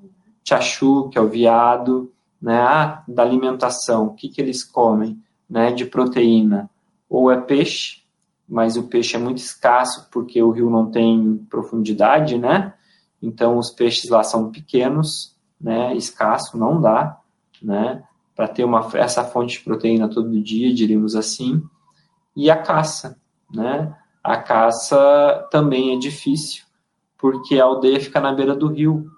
[0.46, 2.60] chachu, que é o viado, né?
[2.60, 5.72] Ah, da alimentação, o que, que eles comem, né?
[5.72, 6.70] De proteína.
[7.08, 8.02] Ou é peixe,
[8.48, 12.74] mas o peixe é muito escasso porque o rio não tem profundidade, né?
[13.20, 15.94] Então os peixes lá são pequenos, né?
[15.96, 17.18] Escasso, não dá,
[17.60, 18.04] né?
[18.34, 21.62] Para ter uma, essa fonte de proteína todo dia, diríamos assim.
[22.36, 23.18] E a caça,
[23.52, 23.96] né?
[24.22, 26.64] A caça também é difícil,
[27.16, 29.10] porque a aldeia fica na beira do rio,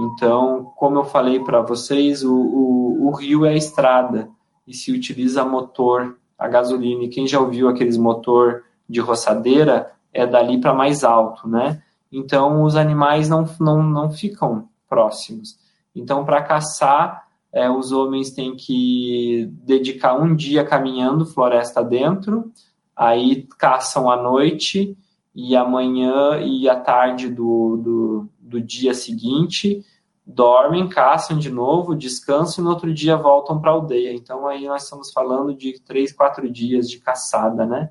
[0.00, 4.30] então, como eu falei para vocês, o, o, o, rio é a estrada
[4.64, 7.02] e se utiliza motor a gasolina.
[7.02, 11.82] E quem já ouviu aqueles motor de roçadeira é dali para mais alto, né?
[12.12, 15.58] Então os animais não, não, não ficam próximos.
[15.94, 22.52] Então para caçar é, os homens têm que dedicar um dia caminhando floresta dentro,
[22.94, 24.96] aí caçam à noite
[25.34, 29.84] e amanhã e à tarde do, do, do dia seguinte
[30.26, 34.12] dormem, caçam de novo, descansam e no outro dia voltam para a aldeia.
[34.12, 37.90] Então aí nós estamos falando de três, quatro dias de caçada, né?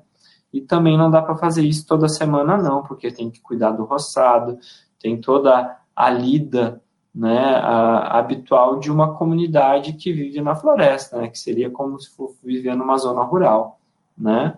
[0.52, 3.84] E também não dá para fazer isso toda semana não, porque tem que cuidar do
[3.84, 4.56] roçado,
[5.00, 6.80] tem toda a lida
[7.14, 12.10] né, a, habitual de uma comunidade que vive na floresta, né, que seria como se
[12.10, 13.80] fosse viver numa zona rural,
[14.16, 14.56] né?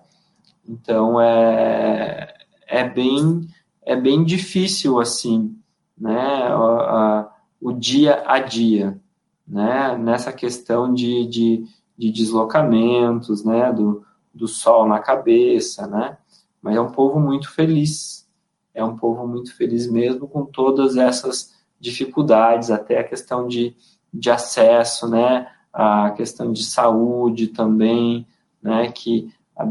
[0.68, 2.34] Então é,
[2.66, 3.48] é bem
[3.82, 5.58] é bem difícil assim,
[6.00, 8.98] né, a, a, o dia a dia,
[9.46, 11.64] né, nessa questão de, de,
[11.96, 16.16] de deslocamentos, né, do, do sol na cabeça, né?
[16.62, 18.28] Mas é um povo muito feliz,
[18.74, 23.74] é um povo muito feliz mesmo com todas essas dificuldades, até a questão de,
[24.12, 25.50] de acesso, né?
[25.72, 28.26] A questão de saúde também,
[28.62, 28.90] né?
[28.92, 29.64] Que a,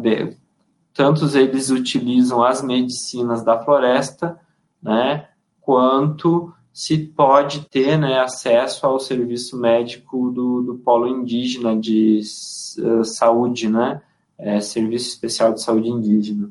[0.94, 4.40] tantos eles utilizam as medicinas da floresta,
[4.82, 5.29] né?
[5.70, 12.22] Quanto se pode ter né, acesso ao serviço médico do, do polo indígena de
[12.80, 14.02] uh, saúde, né?
[14.36, 16.50] É, Serviço Especial de Saúde Indígena.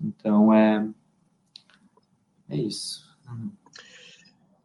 [0.00, 0.84] Então, é,
[2.50, 3.04] é isso.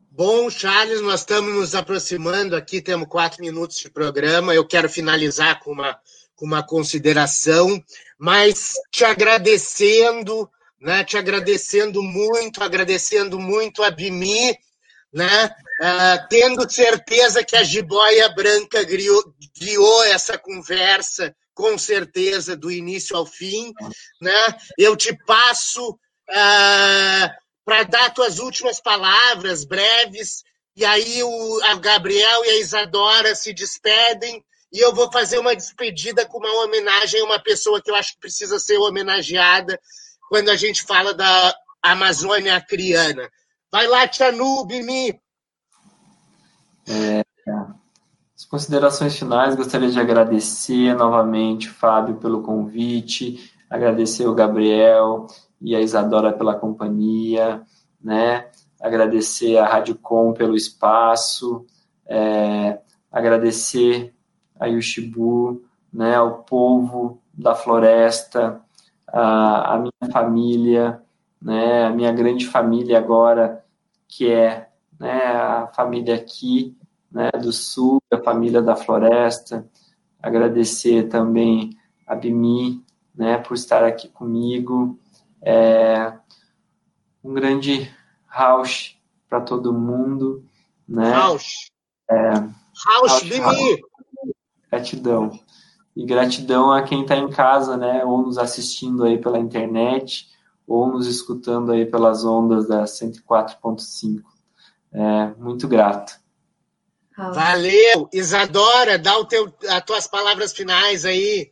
[0.10, 4.56] Bom, Charles, nós estamos nos aproximando aqui, temos quatro minutos de programa.
[4.56, 6.00] Eu quero finalizar com uma,
[6.36, 7.80] com uma consideração,
[8.18, 10.50] mas te agradecendo,
[10.80, 14.58] né, te agradecendo muito, agradecendo muito a Bimi,
[15.12, 15.46] né,
[15.82, 23.16] uh, tendo certeza que a jiboia branca guiou, guiou essa conversa, com certeza, do início
[23.16, 23.74] ao fim.
[24.22, 24.58] Né?
[24.78, 25.98] Eu te passo.
[26.30, 30.42] Uh, para dar tuas últimas palavras breves,
[30.74, 34.42] e aí o a Gabriel e a Isadora se despedem,
[34.72, 38.14] e eu vou fazer uma despedida com uma homenagem a uma pessoa que eu acho
[38.14, 39.78] que precisa ser homenageada
[40.30, 43.30] quando a gente fala da Amazônia acriana.
[43.72, 45.20] Vai lá, Tchanu, Bimi.
[46.88, 47.24] É,
[48.36, 55.28] as considerações finais, gostaria de agradecer novamente, Fábio, pelo convite, agradecer o Gabriel,
[55.62, 57.62] e a Isadora pela companhia,
[58.02, 58.48] né?
[58.80, 61.66] Agradecer a Rádio Com pelo espaço,
[62.06, 62.80] é,
[63.12, 64.14] agradecer
[64.60, 68.62] a Yushibu, né, ao povo da floresta,
[69.08, 71.02] a, a minha família,
[71.42, 73.64] né, a minha grande família agora,
[74.08, 74.70] que é
[75.00, 76.76] né, a família aqui
[77.12, 79.68] né, do sul, a família da floresta.
[80.22, 82.84] Agradecer também a Bimi
[83.16, 85.00] né, por estar aqui comigo,
[85.42, 86.14] é,
[87.24, 87.92] um grande
[88.30, 88.96] house
[89.28, 90.44] para todo mundo,
[90.88, 91.12] né?
[91.12, 91.72] House.
[92.10, 93.82] É, house, house,
[94.70, 95.40] Gratidão.
[95.98, 98.06] E gratidão a quem está em casa, né?
[98.06, 100.28] Ou nos assistindo aí pela internet,
[100.68, 104.22] ou nos escutando aí pelas ondas da 104.5.
[104.94, 106.14] É, muito grato.
[107.18, 108.08] Valeu!
[108.14, 111.52] Isadora, dá o teu, as tuas palavras finais aí.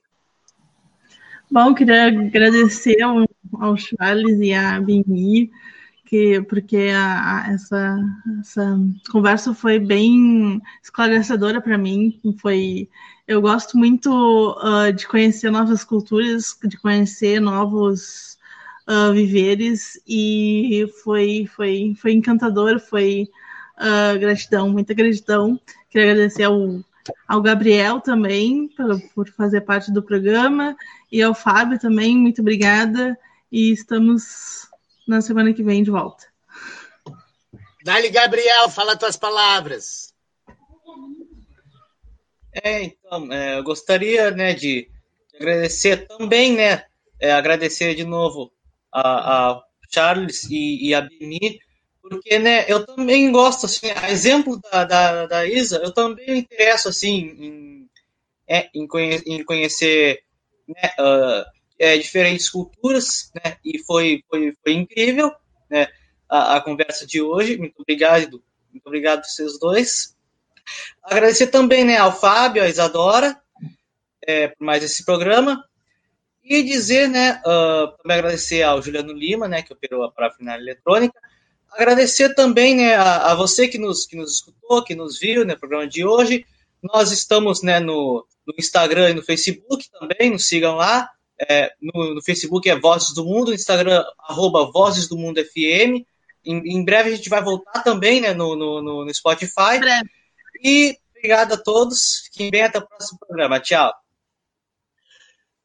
[1.49, 3.26] Bom, queria agradecer ao,
[3.59, 5.49] ao Charles e à Bini,
[6.05, 7.97] que, porque a, a, essa,
[8.41, 8.80] essa
[9.11, 12.22] conversa foi bem esclarecedora para mim.
[12.39, 12.88] Foi,
[13.27, 14.10] eu gosto muito
[14.60, 18.38] uh, de conhecer novas culturas, de conhecer novos
[18.88, 23.30] uh, viveres, e foi, foi, foi encantador, foi
[23.77, 25.60] uh, gratidão, muita gratidão.
[25.89, 26.84] Queria agradecer ao
[27.27, 30.76] ao Gabriel também por, por fazer parte do programa
[31.11, 33.18] e ao Fábio também, muito obrigada.
[33.52, 34.68] E estamos
[35.07, 36.26] na semana que vem de volta.
[37.84, 40.14] Dali, Gabriel, fala tuas palavras.
[42.64, 44.90] É, então, é, eu gostaria, né, de,
[45.36, 46.86] agradecer também, né,
[47.19, 48.52] é, agradecer de novo
[48.91, 51.60] a, a Charles e, e a Beni
[52.07, 56.40] porque, né, eu também gosto, assim, a exemplo da, da, da Isa, eu também me
[56.40, 57.90] interesso, assim, em,
[58.48, 60.22] é, em, conhe em conhecer
[60.68, 61.44] né, uh,
[61.80, 65.34] é, diferentes culturas, né, e foi, foi, foi incrível,
[65.68, 65.88] né,
[66.30, 70.14] a, a conversa de hoje, muito obrigado, muito obrigado a vocês dois.
[71.03, 73.39] Agradecer também, né, ao Fábio, à Isadora,
[74.25, 75.63] é, por mais esse programa,
[76.43, 81.19] e dizer, né, uh, também agradecer ao Juliano Lima, né, que operou a parafinal eletrônica,
[81.75, 85.47] Agradecer também né, a, a, você que nos, que nos escutou, que nos viu no
[85.47, 86.45] né, programa de hoje.
[86.81, 91.09] Nós estamos né, no, no Instagram e no Facebook também, nos sigam lá,
[91.49, 96.07] É, no, no, Facebook é Vozes do Mundo, no Instagram, arroba Vozes do Mundo FM.
[96.45, 99.77] Em, em, breve a gente vai voltar também né, no, no, no Spotify.
[100.67, 102.23] E obrigado a todos.
[102.23, 103.59] Fiquem bem até o próximo programa.
[103.59, 103.93] Tchau.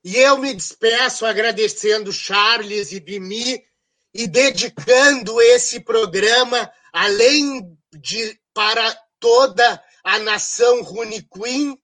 [0.05, 3.65] E eu me despeço agradecendo Charles e Bimi
[4.13, 11.79] e dedicando esse programa, além de para toda a nação Rune Queen,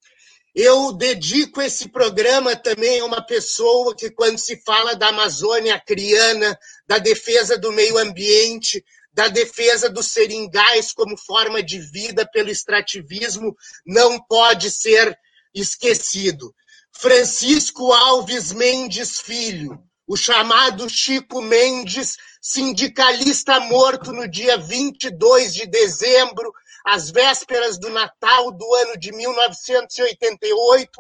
[0.55, 6.59] eu dedico esse programa também a uma pessoa que, quando se fala da Amazônia Acriana,
[6.87, 8.85] da defesa do meio ambiente,
[9.17, 13.57] da defesa dos seringais como forma de vida pelo extrativismo,
[13.87, 15.19] não pode ser
[15.55, 16.55] esquecido.
[16.93, 26.53] Francisco Alves Mendes Filho, o chamado Chico Mendes, sindicalista morto no dia 22 de dezembro,
[26.85, 30.91] às vésperas do Natal do ano de 1988,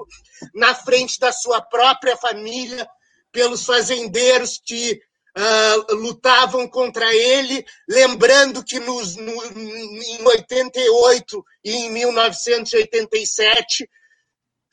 [0.54, 2.88] na frente da sua própria família,
[3.30, 4.98] pelos fazendeiros que
[5.36, 13.88] uh, lutavam contra ele, lembrando que nos, no, em 88 e em 1987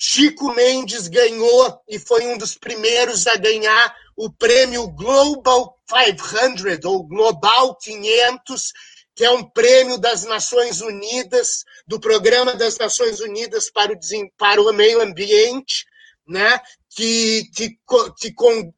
[0.06, 7.04] Chico Mendes ganhou e foi um dos primeiros a ganhar o prêmio Global 500 ou
[7.04, 8.74] Global 500,
[9.16, 13.98] que é um prêmio das Nações Unidas, do Programa das Nações Unidas para o,
[14.38, 15.86] para o Meio Ambiente,
[16.28, 16.60] né?
[16.96, 17.78] Que, que,
[18.20, 18.72] que com,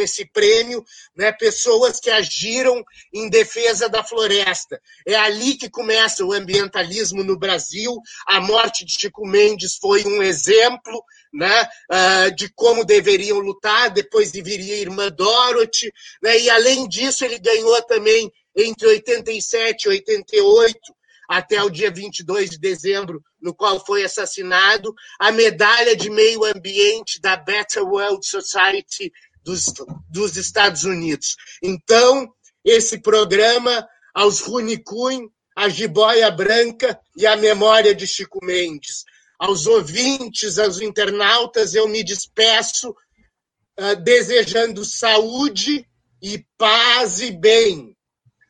[0.00, 0.84] esse prêmio,
[1.16, 2.82] né, pessoas que agiram
[3.12, 4.80] em defesa da floresta.
[5.06, 7.96] É ali que começa o ambientalismo no Brasil.
[8.26, 13.90] A morte de Chico Mendes foi um exemplo né, uh, de como deveriam lutar.
[13.90, 15.92] Depois viria a irmã Dorothy.
[16.22, 20.96] Né, e, além disso, ele ganhou também, entre 87 e 88,
[21.28, 27.20] até o dia 22 de dezembro, no qual foi assassinado, a medalha de meio ambiente
[27.20, 29.12] da Better World Society
[29.42, 29.72] dos,
[30.08, 31.36] dos Estados Unidos.
[31.62, 32.28] Então,
[32.64, 39.04] esse programa, aos Runicun, a Jiboia Branca e a memória de Chico Mendes.
[39.38, 45.88] Aos ouvintes, aos internautas, eu me despeço uh, desejando saúde
[46.22, 47.96] e paz e bem.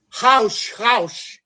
[0.08, 1.38] Rausch, Rausch.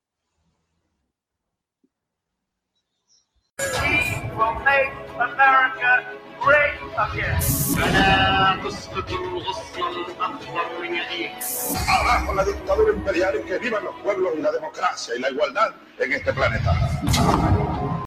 [11.89, 15.71] Abajo la dictadura imperial y que vivan los pueblos y la democracia y la igualdad
[15.99, 16.73] en este planeta.